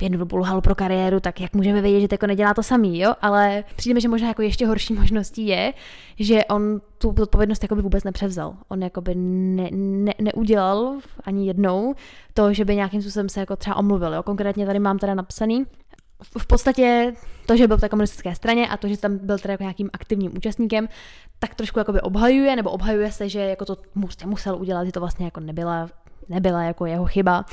jednu 0.00 0.18
dobu 0.18 0.36
lhal 0.36 0.60
pro 0.60 0.74
kariéru, 0.74 1.20
tak 1.20 1.40
jak 1.40 1.54
můžeme 1.54 1.80
vědět, 1.82 2.00
že 2.00 2.08
to 2.08 2.14
jako 2.14 2.26
nedělá 2.26 2.54
to 2.54 2.62
samý, 2.62 2.98
jo, 2.98 3.14
ale 3.22 3.64
přijde 3.76 3.94
mi, 3.94 4.00
že 4.00 4.08
možná 4.08 4.28
jako 4.28 4.42
ještě 4.42 4.66
horší 4.66 4.94
možností 4.94 5.46
je, 5.46 5.72
že 6.18 6.44
on 6.44 6.80
tu 6.98 7.14
odpovědnost 7.22 7.62
jakoby 7.62 7.82
vůbec 7.82 8.04
nepřevzal. 8.04 8.54
On 8.68 8.82
jakoby 8.82 9.14
ne, 9.14 9.68
ne, 9.72 10.12
neudělal 10.20 10.98
ani 11.24 11.46
jednou 11.46 11.94
to, 12.34 12.52
že 12.52 12.64
by 12.64 12.76
nějakým 12.76 13.02
způsobem 13.02 13.28
se 13.28 13.40
jako 13.40 13.56
třeba 13.56 13.76
omluvil. 13.76 14.14
Jo? 14.14 14.22
Konkrétně 14.22 14.66
tady 14.66 14.78
mám 14.78 14.98
teda 14.98 15.14
napsaný, 15.14 15.66
v 16.38 16.46
podstatě 16.46 17.12
to, 17.46 17.56
že 17.56 17.68
byl 17.68 17.76
v 17.76 17.80
té 17.80 17.88
komunistické 17.88 18.34
straně 18.34 18.68
a 18.68 18.76
to, 18.76 18.88
že 18.88 18.96
tam 18.96 19.18
byl 19.18 19.38
teda 19.38 19.52
jako 19.52 19.62
nějakým 19.62 19.90
aktivním 19.92 20.36
účastníkem, 20.36 20.88
tak 21.38 21.54
trošku 21.54 21.78
jakoby 21.78 22.00
obhajuje, 22.00 22.56
nebo 22.56 22.70
obhajuje 22.70 23.12
se, 23.12 23.28
že 23.28 23.40
jako 23.40 23.64
to 23.64 23.76
musel 24.24 24.56
udělat, 24.56 24.84
že 24.84 24.92
to 24.92 25.00
vlastně 25.00 25.24
jako 25.24 25.40
nebyla 25.40 25.88
nebyla 26.28 26.62
jako 26.62 26.86
jeho 26.86 27.06
chyba. 27.06 27.44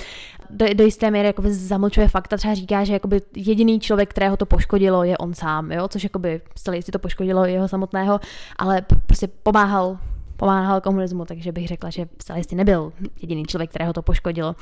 Do, 0.49 0.65
do 0.73 0.83
jisté 0.83 1.11
míry 1.11 1.27
jakoby 1.27 1.53
zamlčuje 1.53 2.07
fakta, 2.07 2.37
třeba 2.37 2.53
říká, 2.53 2.83
že 2.83 2.93
jakoby 2.93 3.21
jediný 3.35 3.79
člověk, 3.79 4.09
kterého 4.09 4.37
to 4.37 4.45
poškodilo, 4.45 5.03
je 5.03 5.17
on 5.17 5.33
sám, 5.33 5.71
jo? 5.71 5.87
což 5.87 6.03
jakoby 6.03 6.41
zcela 6.57 6.75
jistě 6.75 6.91
to 6.91 6.99
poškodilo 6.99 7.45
jeho 7.45 7.67
samotného, 7.67 8.19
ale 8.57 8.81
prostě 9.05 9.27
pomáhal 9.27 9.97
pomáhal 10.43 10.81
komunismu, 10.81 11.25
takže 11.25 11.51
bych 11.51 11.67
řekla, 11.67 11.89
že 11.89 12.05
jistě 12.35 12.55
nebyl 12.55 12.91
jediný 13.21 13.45
člověk, 13.45 13.69
kterého 13.69 13.93
to 13.93 14.01
poškodilo. 14.01 14.55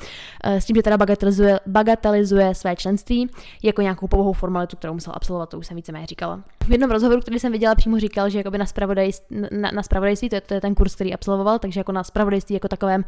Eh, 0.44 0.60
s 0.60 0.64
tím, 0.64 0.76
že 0.76 0.82
teda 0.82 0.96
bagatelizuje, 0.96 1.60
bagatelizuje 1.66 2.54
své 2.54 2.76
členství 2.76 3.30
jako 3.62 3.82
nějakou 3.82 4.08
pouhou 4.08 4.32
formalitu, 4.32 4.76
kterou 4.76 4.94
musel 4.94 5.12
absolvovat, 5.16 5.48
to 5.48 5.58
už 5.58 5.66
jsem 5.66 5.76
víceméně 5.76 6.06
říkala. 6.06 6.40
V 6.66 6.72
jednom 6.72 6.90
rozhovoru, 6.90 7.20
který 7.20 7.38
jsem 7.38 7.52
viděla, 7.52 7.74
přímo 7.74 7.98
říkal, 7.98 8.30
že 8.30 8.38
jakoby 8.38 8.58
na, 8.58 8.66
spravodajství, 8.66 9.36
na, 9.50 9.70
na 9.74 9.82
spravodajství, 9.82 10.28
to 10.28 10.34
je, 10.34 10.40
to 10.40 10.54
je 10.54 10.60
ten 10.60 10.74
kurz, 10.74 10.94
který 10.94 11.14
absolvoval, 11.14 11.58
takže 11.58 11.80
jako 11.80 11.92
na 11.92 12.04
spravodajství 12.04 12.54
jako 12.54 12.68
takovém 12.68 13.04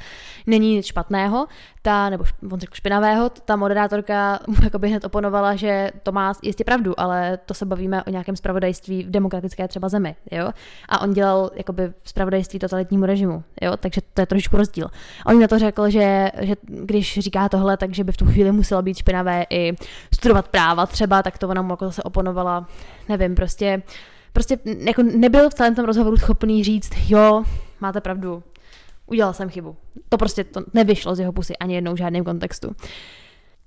není 0.46 0.74
nic 0.74 0.87
špatného, 0.87 1.46
ta, 1.82 2.10
nebo 2.10 2.24
on 2.52 2.60
řekl 2.60 2.74
špinavého, 2.74 3.30
ta 3.30 3.56
moderátorka 3.56 4.40
mu 4.46 4.54
jakoby 4.64 4.88
hned 4.88 5.04
oponovala, 5.04 5.56
že 5.56 5.90
to 6.02 6.12
má 6.12 6.32
jistě 6.42 6.64
pravdu, 6.64 7.00
ale 7.00 7.38
to 7.46 7.54
se 7.54 7.66
bavíme 7.66 8.04
o 8.04 8.10
nějakém 8.10 8.37
spravodajství 8.37 9.04
v 9.04 9.10
demokratické 9.10 9.68
třeba 9.68 9.88
zemi, 9.88 10.16
jo? 10.30 10.50
A 10.88 11.00
on 11.00 11.12
dělal 11.12 11.50
jakoby 11.54 11.92
spravodajství 12.04 12.58
totalitnímu 12.68 13.07
režimu, 13.07 13.44
jo? 13.62 13.77
takže 13.77 14.00
to 14.14 14.20
je 14.20 14.27
trošičku 14.27 14.57
rozdíl. 14.57 14.88
On 15.27 15.40
na 15.40 15.48
to 15.48 15.59
řekl, 15.59 15.90
že, 15.90 16.31
že 16.40 16.57
když 16.62 17.18
říká 17.18 17.48
tohle, 17.48 17.77
takže 17.77 18.05
by 18.05 18.12
v 18.12 18.16
tu 18.16 18.27
chvíli 18.27 18.53
muselo 18.53 18.83
být 18.83 18.98
špinavé 18.98 19.44
i 19.50 19.72
studovat 20.14 20.48
práva 20.48 20.87
třeba, 20.87 21.22
tak 21.22 21.38
to 21.38 21.48
ona 21.48 21.62
mu 21.62 21.72
jako 21.72 21.85
zase 21.85 22.03
oponovala, 22.03 22.68
nevím, 23.09 23.35
prostě 23.35 23.83
prostě 24.33 24.59
jako 24.64 25.03
nebyl 25.03 25.50
v 25.50 25.55
celém 25.55 25.74
tom 25.74 25.85
rozhovoru 25.85 26.16
schopný 26.16 26.64
říct, 26.64 26.92
jo, 27.09 27.42
máte 27.81 28.00
pravdu, 28.00 28.42
udělal 29.07 29.33
jsem 29.33 29.48
chybu. 29.48 29.77
To 30.09 30.18
prostě 30.18 30.44
to 30.44 30.61
nevyšlo 30.74 31.14
z 31.14 31.20
jeho 31.20 31.33
pusy 31.33 31.57
ani 31.57 31.74
jednou 31.74 31.94
v 31.94 31.98
žádném 31.98 32.24
kontextu. 32.24 32.77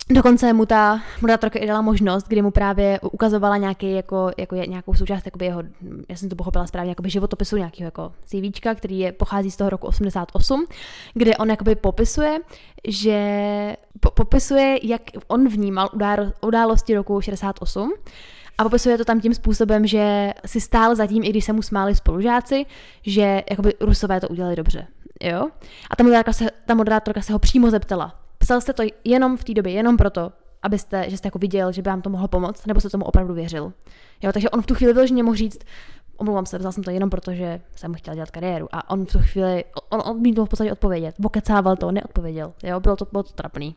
Dokonce 0.10 0.54
mu 0.54 0.66
ta 0.66 1.02
moderátorka 1.22 1.60
i 1.60 1.68
dala 1.68 1.82
možnost, 1.82 2.28
kdy 2.28 2.42
mu 2.42 2.52
právě 2.52 3.00
ukazovala 3.00 3.58
nějaký, 3.58 3.92
jako, 3.92 4.32
jako 4.38 4.56
je, 4.56 4.68
nějakou 4.68 4.94
součást 4.94 5.26
jakoby 5.26 5.46
jeho, 5.46 5.64
já 6.10 6.16
jsem 6.16 6.30
to 6.30 6.36
pochopila 6.36 6.68
správně, 6.68 6.92
jakoby 6.92 7.10
životopisu 7.10 7.58
nějakého 7.58 7.86
jako 7.88 8.14
CVčka, 8.26 8.76
který 8.76 9.00
je, 9.00 9.12
pochází 9.12 9.52
z 9.52 9.58
toho 9.58 9.70
roku 9.70 9.88
88, 9.88 10.66
kde 11.14 11.38
on 11.38 11.50
jakoby 11.50 11.76
popisuje, 11.76 12.40
že 12.88 13.76
po, 14.00 14.12
popisuje, 14.12 14.80
jak 14.84 15.02
on 15.28 15.48
vnímal 15.48 15.90
události 16.42 16.96
roku 16.96 17.22
68 17.22 17.94
a 18.58 18.64
popisuje 18.64 18.98
to 18.98 19.06
tam 19.06 19.22
tím 19.22 19.34
způsobem, 19.34 19.88
že 19.88 20.34
si 20.46 20.62
stál 20.62 20.96
zatím, 20.96 21.24
i 21.24 21.30
když 21.30 21.46
se 21.46 21.54
mu 21.54 21.62
smáli 21.62 21.96
spolužáci, 21.96 22.66
že 23.02 23.44
jakoby 23.50 23.74
Rusové 23.80 24.22
to 24.22 24.28
udělali 24.28 24.56
dobře. 24.56 24.88
Jo? 25.24 25.50
A 25.90 25.96
ta 25.96 26.04
moderátorka, 26.04 26.34
se, 26.34 26.52
ta 26.66 26.74
moderátorka 26.74 27.22
se 27.22 27.34
ho 27.34 27.40
přímo 27.40 27.70
zeptala. 27.70 28.27
Psal 28.48 28.62
jste 28.62 28.74
to 28.74 28.84
jenom 29.04 29.38
v 29.38 29.44
té 29.44 29.54
době, 29.54 29.74
jenom 29.74 29.98
proto, 29.98 30.32
abyste, 30.62 31.10
že 31.10 31.18
jste 31.18 31.28
jako 31.28 31.40
viděl, 31.40 31.72
že 31.72 31.82
by 31.82 31.90
vám 31.90 32.02
to 32.02 32.10
mohlo 32.10 32.28
pomoct, 32.28 32.66
nebo 32.68 32.80
jste 32.80 32.90
tomu 32.90 33.06
opravdu 33.06 33.34
věřil. 33.34 33.74
Jo, 34.22 34.32
takže 34.32 34.50
on 34.50 34.62
v 34.62 34.66
tu 34.66 34.76
chvíli 34.76 34.94
vyloženě 34.94 35.24
mohl 35.24 35.36
říct, 35.36 35.60
omlouvám 36.18 36.46
se, 36.46 36.58
vzal 36.58 36.72
jsem 36.72 36.84
to 36.84 36.92
jenom 36.92 37.10
proto, 37.10 37.34
že 37.34 37.62
jsem 37.76 37.94
chtěl 37.94 38.14
dělat 38.14 38.32
kariéru. 38.32 38.68
A 38.72 38.90
on 38.90 39.06
v 39.06 39.12
tu 39.12 39.20
chvíli, 39.20 39.64
on, 39.90 40.34
to 40.36 40.46
v 40.46 40.50
podstatě 40.50 40.72
odpovědět. 40.72 41.16
Vokecával 41.20 41.76
to, 41.76 41.92
neodpověděl. 41.92 42.54
Jo, 42.64 42.80
bylo 42.80 42.96
to, 42.96 43.08
bylo 43.12 43.24
to 43.24 43.34
trapný. 43.34 43.76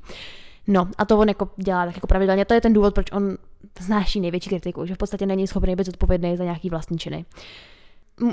No 0.67 0.89
a 0.99 1.05
to 1.05 1.19
on 1.19 1.29
jako 1.29 1.49
dělá 1.57 1.87
tak 1.87 1.95
jako 1.95 2.07
pravidelně. 2.07 2.45
To 2.45 2.55
je 2.55 2.61
ten 2.61 2.73
důvod, 2.73 2.95
proč 2.95 3.13
on 3.13 3.37
znáší 3.81 4.21
největší 4.21 4.51
kritiku, 4.51 4.87
že 4.87 4.95
v 4.95 4.99
podstatě 4.99 5.27
není 5.27 5.47
schopný 5.47 5.77
být 5.77 5.89
odpovědný 5.89 6.37
za 6.37 6.45
nějaký 6.45 6.71
vlastní 6.71 6.99
činy. 6.99 7.25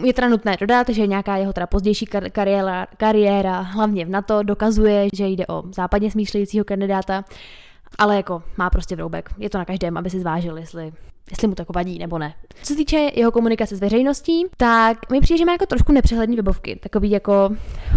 Je 0.04 0.14
teda 0.14 0.30
nutné 0.30 0.58
dodat, 0.60 0.90
že 0.90 1.08
nějaká 1.08 1.38
jeho 1.38 1.54
teda 1.54 1.68
pozdější 1.68 2.06
kar- 2.06 2.30
kariéra, 2.32 2.88
kariéra, 2.98 3.60
hlavně 3.60 4.06
v 4.06 4.10
NATO, 4.10 4.44
dokazuje, 4.44 5.08
že 5.14 5.28
jde 5.28 5.48
o 5.48 5.64
západně 5.76 6.12
smýšlejícího 6.12 6.66
kandidáta, 6.66 7.26
ale 7.98 8.16
jako 8.16 8.44
má 8.58 8.70
prostě 8.70 8.96
vroubek. 8.96 9.30
Je 9.38 9.50
to 9.50 9.58
na 9.58 9.66
každém, 9.66 9.98
aby 9.98 10.10
si 10.10 10.20
zvážil, 10.20 10.58
jestli 10.58 10.94
jestli 11.32 11.48
mu 11.48 11.56
to 11.56 11.62
jako 11.62 11.74
vadí 11.74 12.00
nebo 12.00 12.18
ne. 12.18 12.34
Co 12.64 12.74
se 12.74 12.76
týče 12.76 12.98
jeho 13.16 13.32
komunikace 13.32 13.76
s 13.76 13.80
veřejností, 13.80 14.46
tak 14.58 15.12
mi 15.12 15.22
přijde, 15.22 15.38
že 15.38 15.46
má 15.46 15.52
jako 15.52 15.66
trošku 15.66 15.92
nepřehledný 15.92 16.36
webovky, 16.36 16.80
takový 16.84 17.12
jako 17.12 17.50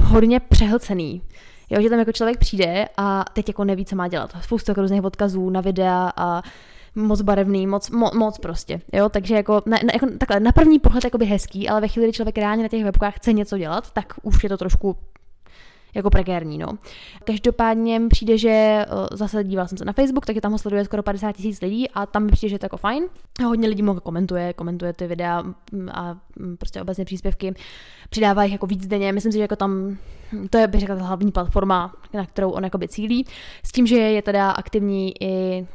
hodně 0.02 0.40
přehlcený. 0.40 1.22
Jo, 1.70 1.82
že 1.82 1.90
tam 1.90 1.98
jako 1.98 2.12
člověk 2.12 2.38
přijde 2.38 2.88
a 2.96 3.24
teď 3.32 3.48
jako 3.48 3.64
neví, 3.64 3.84
co 3.84 3.96
má 3.96 4.08
dělat. 4.08 4.36
Spoustu 4.42 4.70
jako 4.70 4.80
různých 4.80 5.04
odkazů 5.04 5.50
na 5.50 5.60
videa 5.60 6.12
a 6.16 6.42
moc 6.94 7.22
barevný, 7.22 7.66
moc, 7.66 7.90
mo, 7.90 8.10
moc 8.14 8.38
prostě, 8.38 8.80
jo, 8.92 9.08
takže 9.08 9.34
jako, 9.34 9.62
na, 9.66 9.78
na, 9.84 9.92
jako 9.92 10.06
takhle, 10.18 10.40
na 10.40 10.52
první 10.52 10.78
pohled 10.78 11.04
jakoby 11.04 11.26
hezký, 11.26 11.68
ale 11.68 11.80
ve 11.80 11.88
chvíli, 11.88 12.06
kdy 12.06 12.12
člověk 12.12 12.38
reálně 12.38 12.62
na 12.62 12.68
těch 12.68 12.84
webkách 12.84 13.16
chce 13.16 13.32
něco 13.32 13.58
dělat, 13.58 13.90
tak 13.90 14.14
už 14.22 14.42
je 14.42 14.48
to 14.48 14.56
trošku 14.56 14.96
jako 15.94 16.10
prekérní, 16.10 16.58
no. 16.58 16.78
Každopádně 17.24 18.00
přijde, 18.08 18.38
že 18.38 18.86
zase 19.12 19.44
díval 19.44 19.68
jsem 19.68 19.78
se 19.78 19.84
na 19.84 19.92
Facebook, 19.92 20.26
tak 20.26 20.36
je 20.36 20.42
tam 20.42 20.52
ho 20.52 20.58
sleduje 20.58 20.84
skoro 20.84 21.02
50 21.02 21.32
tisíc 21.32 21.60
lidí 21.60 21.90
a 21.90 22.06
tam 22.06 22.24
mi 22.24 22.32
přijde, 22.32 22.48
že 22.48 22.54
je 22.54 22.58
to 22.58 22.64
jako 22.64 22.76
fajn. 22.76 23.04
A 23.44 23.46
hodně 23.46 23.68
lidí 23.68 23.82
mu 23.82 23.94
komentuje, 23.94 24.52
komentuje 24.52 24.92
ty 24.92 25.06
videa 25.06 25.44
a 25.92 26.16
prostě 26.58 26.82
obecně 26.82 27.04
příspěvky. 27.04 27.54
Přidává 28.10 28.44
jich 28.44 28.52
jako 28.52 28.66
víc 28.66 28.86
denně. 28.86 29.12
Myslím 29.12 29.32
si, 29.32 29.38
že 29.38 29.42
jako 29.42 29.56
tam 29.56 29.96
to 30.50 30.58
je, 30.58 30.66
bych 30.66 30.80
řekla, 30.80 30.94
hlavní 30.94 31.32
platforma, 31.32 31.94
na 32.14 32.26
kterou 32.26 32.50
on 32.50 32.64
jakoby 32.64 32.88
cílí. 32.88 33.26
S 33.64 33.72
tím, 33.72 33.86
že 33.86 33.96
je 33.96 34.22
teda 34.22 34.50
aktivní 34.50 35.22
i 35.22 35.66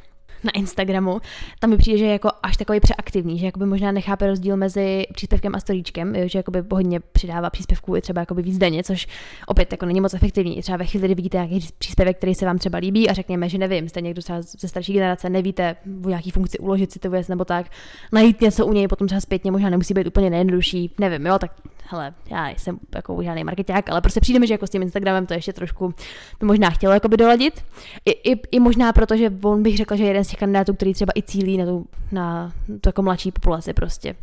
na 0.44 0.52
Instagramu, 0.52 1.22
tam 1.60 1.70
mi 1.70 1.78
přijde, 1.78 1.98
že 1.98 2.06
je 2.06 2.12
jako 2.12 2.30
až 2.44 2.58
takový 2.58 2.80
přeaktivní, 2.80 3.40
že 3.40 3.46
jakoby 3.46 3.66
možná 3.66 3.92
nechápe 3.92 4.28
rozdíl 4.28 4.58
mezi 4.58 5.06
příspěvkem 5.14 5.56
a 5.56 5.60
storíčkem, 5.60 6.14
že 6.26 6.40
jakoby 6.40 6.64
hodně 6.72 7.00
přidává 7.00 7.50
příspěvků 7.50 7.96
i 7.96 8.02
třeba 8.02 8.22
jakoby 8.22 8.42
víc 8.42 8.58
denně, 8.58 8.84
což 8.84 9.08
opět 9.48 9.72
jako 9.72 9.86
není 9.86 10.02
moc 10.02 10.14
efektivní. 10.14 10.62
Třeba 10.62 10.78
ve 10.78 10.86
chvíli, 10.86 11.08
kdy 11.08 11.16
vidíte 11.16 11.38
nějaký 11.38 11.68
příspěvek, 11.78 12.18
který 12.18 12.36
se 12.36 12.46
vám 12.46 12.58
třeba 12.58 12.78
líbí 12.78 13.10
a 13.10 13.14
řekněme, 13.14 13.50
že 13.50 13.58
nevím, 13.58 13.90
jste 13.90 14.02
někdo 14.02 14.22
třeba 14.22 14.42
ze 14.42 14.68
starší 14.68 14.94
generace, 14.94 15.30
nevíte 15.30 15.76
v 15.86 16.08
nějaký 16.08 16.32
funkci 16.32 16.58
uložit 16.58 16.92
si 16.92 17.00
tu 17.00 17.10
věc 17.10 17.28
nebo 17.28 17.46
tak, 17.46 17.66
najít 18.12 18.42
něco 18.42 18.66
u 18.66 18.74
něj 18.74 18.88
potom 18.88 19.08
třeba 19.08 19.22
zpětně 19.22 19.52
možná 19.52 19.70
nemusí 19.70 19.94
být 19.94 20.08
úplně 20.08 20.30
nejjednodušší, 20.30 20.92
nevím, 21.00 21.26
jo, 21.26 21.40
tak 21.40 21.52
hele, 21.88 22.14
já 22.32 22.50
jsem 22.50 22.80
jako 22.96 23.24
žádný 23.24 23.44
marketák, 23.44 23.90
ale 23.90 24.02
prostě 24.02 24.20
přijde 24.20 24.40
mi, 24.40 24.48
že 24.48 24.54
jako 24.54 24.68
s 24.68 24.70
tím 24.70 24.82
Instagramem 24.82 25.26
to 25.26 25.34
ještě 25.34 25.54
trošku 25.54 25.94
by 26.40 26.46
možná 26.46 26.70
chtělo 26.70 26.94
jako 26.94 27.08
by 27.08 27.18
doladit. 27.18 27.64
I, 28.06 28.12
i, 28.12 28.42
I, 28.52 28.60
možná 28.60 28.94
proto, 28.94 29.18
že 29.18 29.32
on 29.44 29.64
bych 29.64 29.78
řekl, 29.78 29.96
že 29.96 30.04
je 30.04 30.08
jeden 30.08 30.24
z 30.24 30.28
těch 30.36 30.40
kandidátů, 30.40 30.74
který 30.74 30.94
třeba 30.94 31.14
i 31.16 31.22
cílí 31.22 31.58
na 31.58 31.66
tu, 31.66 31.88
na 32.12 32.54
tu 32.82 32.90
jako 32.90 33.02
mladší 33.02 33.32
populaci 33.32 33.74
prostě. 33.74 34.16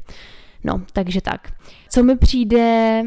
No, 0.65 0.83
takže 0.93 1.21
tak. 1.21 1.53
Co 1.89 2.03
mi 2.03 2.17
přijde 2.17 3.03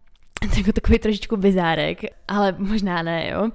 jako 0.56 0.72
takový 0.72 0.98
trošičku 0.98 1.36
bizárek, 1.36 2.00
ale 2.28 2.54
možná 2.58 3.02
ne, 3.02 3.28
jo, 3.28 3.50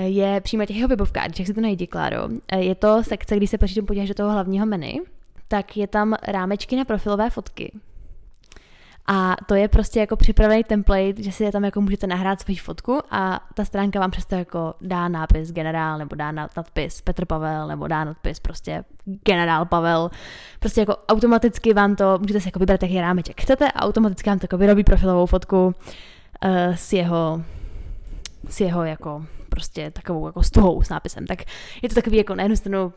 je 0.00 0.40
přímo 0.40 0.66
těch 0.66 0.76
jeho 0.76 0.88
webovkách, 0.88 1.38
jak 1.38 1.46
si 1.46 1.54
to 1.54 1.60
najde, 1.60 1.86
Kláro. 1.86 2.28
Je 2.56 2.74
to 2.74 3.04
sekce, 3.04 3.36
když 3.36 3.50
se 3.50 3.58
počítám 3.58 3.86
podíváš 3.86 4.08
do 4.08 4.14
toho 4.14 4.32
hlavního 4.32 4.66
menu, 4.66 4.92
tak 5.48 5.76
je 5.76 5.86
tam 5.86 6.14
rámečky 6.28 6.76
na 6.76 6.84
profilové 6.84 7.30
fotky 7.30 7.72
A 9.12 9.36
to 9.46 9.54
je 9.54 9.68
prostě 9.68 10.00
jako 10.00 10.16
připravený 10.16 10.64
template, 10.64 11.22
že 11.22 11.32
si 11.32 11.50
tam 11.50 11.64
jako 11.64 11.80
můžete 11.80 12.06
nahrát 12.06 12.40
svoji 12.40 12.56
fotku 12.56 13.00
a 13.10 13.40
ta 13.54 13.64
stránka 13.64 14.00
vám 14.00 14.10
přesto 14.10 14.34
jako 14.34 14.74
dá 14.80 15.08
nápis 15.08 15.52
generál, 15.52 15.98
nebo 15.98 16.16
dá 16.16 16.32
nadpis 16.32 17.00
Petr 17.00 17.24
Pavel, 17.24 17.68
nebo 17.68 17.88
dá 17.88 18.04
nadpis 18.04 18.40
prostě 18.40 18.84
generál 19.24 19.66
Pavel. 19.66 20.10
Prostě 20.60 20.80
jako 20.80 20.96
automaticky 21.08 21.74
vám 21.74 21.96
to, 21.96 22.18
můžete 22.18 22.40
si 22.40 22.48
jako 22.48 22.58
vybrat, 22.58 22.82
jaký 22.82 23.00
rámeček 23.00 23.40
chcete 23.40 23.72
a 23.72 23.82
automaticky 23.82 24.30
vám 24.30 24.38
to 24.38 24.44
jako 24.44 24.58
vyrobí 24.58 24.84
profilovou 24.84 25.26
fotku 25.26 25.66
uh, 25.66 25.72
s 26.74 26.92
jeho 26.92 27.42
s 28.48 28.60
jeho 28.60 28.84
jako 28.84 29.24
prostě 29.48 29.90
takovou 29.90 30.26
jako 30.26 30.42
stuhou 30.42 30.82
s 30.82 30.88
nápisem. 30.88 31.26
Tak 31.26 31.38
je 31.82 31.88
to 31.88 31.94
takový 31.94 32.16
jako 32.16 32.34
na 32.34 32.42
jednu 32.42 32.56
stranu 32.56 32.92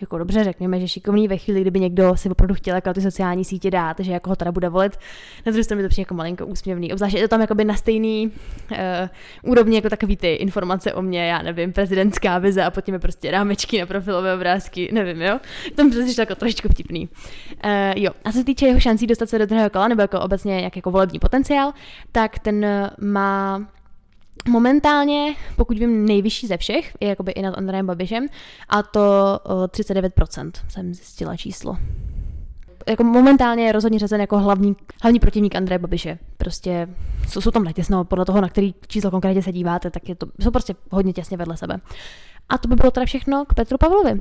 jako 0.00 0.18
dobře 0.18 0.44
řekněme, 0.44 0.80
že 0.80 0.88
šikovný 0.88 1.28
ve 1.28 1.36
chvíli, 1.36 1.60
kdyby 1.60 1.80
někdo 1.80 2.16
si 2.16 2.30
opravdu 2.30 2.54
chtěl 2.54 2.74
jako 2.74 2.94
ty 2.94 3.00
sociální 3.00 3.44
sítě 3.44 3.70
dát, 3.70 4.00
že 4.00 4.12
jako 4.12 4.30
ho 4.30 4.36
teda 4.36 4.52
bude 4.52 4.68
volit. 4.68 4.98
Na 5.46 5.52
druhou 5.52 5.64
stranu 5.64 5.82
mi 5.82 5.82
to 5.82 5.88
přijde 5.88 6.02
jako 6.02 6.14
malinko 6.14 6.46
úsměvný. 6.46 6.92
Obzvlášť 6.92 7.16
je 7.16 7.22
to 7.22 7.28
tam 7.28 7.40
jakoby 7.40 7.64
na 7.64 7.74
stejný 7.74 8.32
uh, 8.70 8.78
úrovni 9.42 9.76
jako 9.76 9.88
takový 9.88 10.16
ty 10.16 10.34
informace 10.34 10.92
o 10.92 11.02
mě, 11.02 11.28
já 11.28 11.42
nevím, 11.42 11.72
prezidentská 11.72 12.38
vize 12.38 12.64
a 12.64 12.70
potom 12.70 12.94
je 12.94 12.98
prostě 12.98 13.30
rámečky 13.30 13.80
na 13.80 13.86
profilové 13.86 14.34
obrázky, 14.34 14.90
nevím, 14.92 15.22
jo. 15.22 15.40
To 15.74 15.84
mi 15.84 15.90
přišlo 15.90 16.22
jako 16.22 16.34
trošičku 16.34 16.68
vtipný. 16.68 17.08
Uh, 17.64 17.70
jo, 17.96 18.10
a 18.24 18.32
co 18.32 18.38
se 18.38 18.44
týče 18.44 18.66
jeho 18.66 18.80
šancí 18.80 19.06
dostat 19.06 19.28
se 19.28 19.38
do 19.38 19.46
druhého 19.46 19.70
kola, 19.70 19.88
nebo 19.88 20.02
jako 20.02 20.20
obecně 20.20 20.60
jak 20.60 20.76
jako 20.76 20.90
volební 20.90 21.18
potenciál, 21.18 21.72
tak 22.12 22.38
ten 22.38 22.66
má 23.00 23.66
Momentálně, 24.48 25.34
pokud 25.56 25.78
vím, 25.78 26.06
nejvyšší 26.06 26.46
ze 26.46 26.56
všech 26.56 26.96
je 27.00 27.08
jakoby 27.08 27.32
i 27.32 27.42
nad 27.42 27.58
Andrejem 27.58 27.86
Babišem 27.86 28.26
a 28.68 28.82
to 28.82 29.00
39% 29.44 30.50
jsem 30.68 30.94
zjistila 30.94 31.36
číslo. 31.36 31.76
Jako 32.88 33.04
momentálně 33.04 33.66
je 33.66 33.72
rozhodně 33.72 33.98
řazen 33.98 34.20
jako 34.20 34.38
hlavní, 34.38 34.76
hlavní 35.02 35.20
protivník 35.20 35.54
Andreje 35.54 35.78
Babiše. 35.78 36.18
Prostě 36.36 36.88
jsou, 37.28 37.40
jsou 37.40 37.50
tam 37.50 37.64
netěsno, 37.64 38.04
podle 38.04 38.24
toho, 38.24 38.40
na 38.40 38.48
který 38.48 38.74
číslo 38.86 39.10
konkrétně 39.10 39.42
se 39.42 39.52
díváte, 39.52 39.90
tak 39.90 40.08
je 40.08 40.14
to, 40.14 40.26
jsou 40.40 40.50
prostě 40.50 40.74
hodně 40.90 41.12
těsně 41.12 41.36
vedle 41.36 41.56
sebe. 41.56 41.80
A 42.48 42.58
to 42.58 42.68
by 42.68 42.76
bylo 42.76 42.90
teda 42.90 43.06
všechno 43.06 43.44
k 43.44 43.54
Petru 43.54 43.78
Pavlovi. 43.78 44.20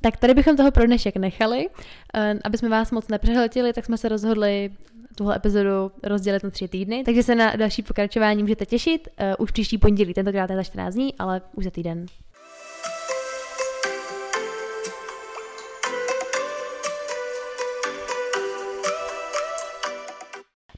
Tak 0.00 0.16
tady 0.16 0.34
bychom 0.34 0.56
toho 0.56 0.70
pro 0.70 0.86
dnešek 0.86 1.16
nechali. 1.16 1.68
Eh, 2.14 2.34
aby 2.44 2.58
jsme 2.58 2.68
vás 2.68 2.90
moc 2.90 3.08
nepřehltili, 3.08 3.72
tak 3.72 3.84
jsme 3.84 3.98
se 3.98 4.08
rozhodli 4.08 4.70
tuhle 5.14 5.36
epizodu 5.36 5.90
rozdělit 6.02 6.44
na 6.44 6.50
tři 6.50 6.68
týdny, 6.68 7.04
takže 7.04 7.22
se 7.22 7.34
na 7.34 7.56
další 7.56 7.82
pokračování 7.82 8.42
můžete 8.42 8.66
těšit. 8.66 9.08
Uh, 9.20 9.26
už 9.38 9.50
příští 9.50 9.78
pondělí, 9.78 10.14
tentokrát 10.14 10.50
je 10.50 10.56
za 10.56 10.62
14 10.62 10.94
dní, 10.94 11.14
ale 11.18 11.40
už 11.54 11.64
za 11.64 11.70
týden. 11.70 12.06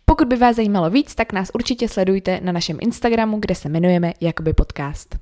Pokud 0.05 0.29
by 0.29 0.37
vás 0.37 0.57
zajímalo 0.57 0.91
víc, 0.91 1.15
tak 1.15 1.33
nás 1.33 1.51
určitě 1.55 1.89
sledujte 1.89 2.41
na 2.43 2.53
našem 2.53 2.79
Instagramu, 2.81 3.39
kde 3.41 3.55
se 3.55 3.69
jmenujeme 3.69 4.13
Jakoby 4.21 4.53
podcast. 4.53 5.17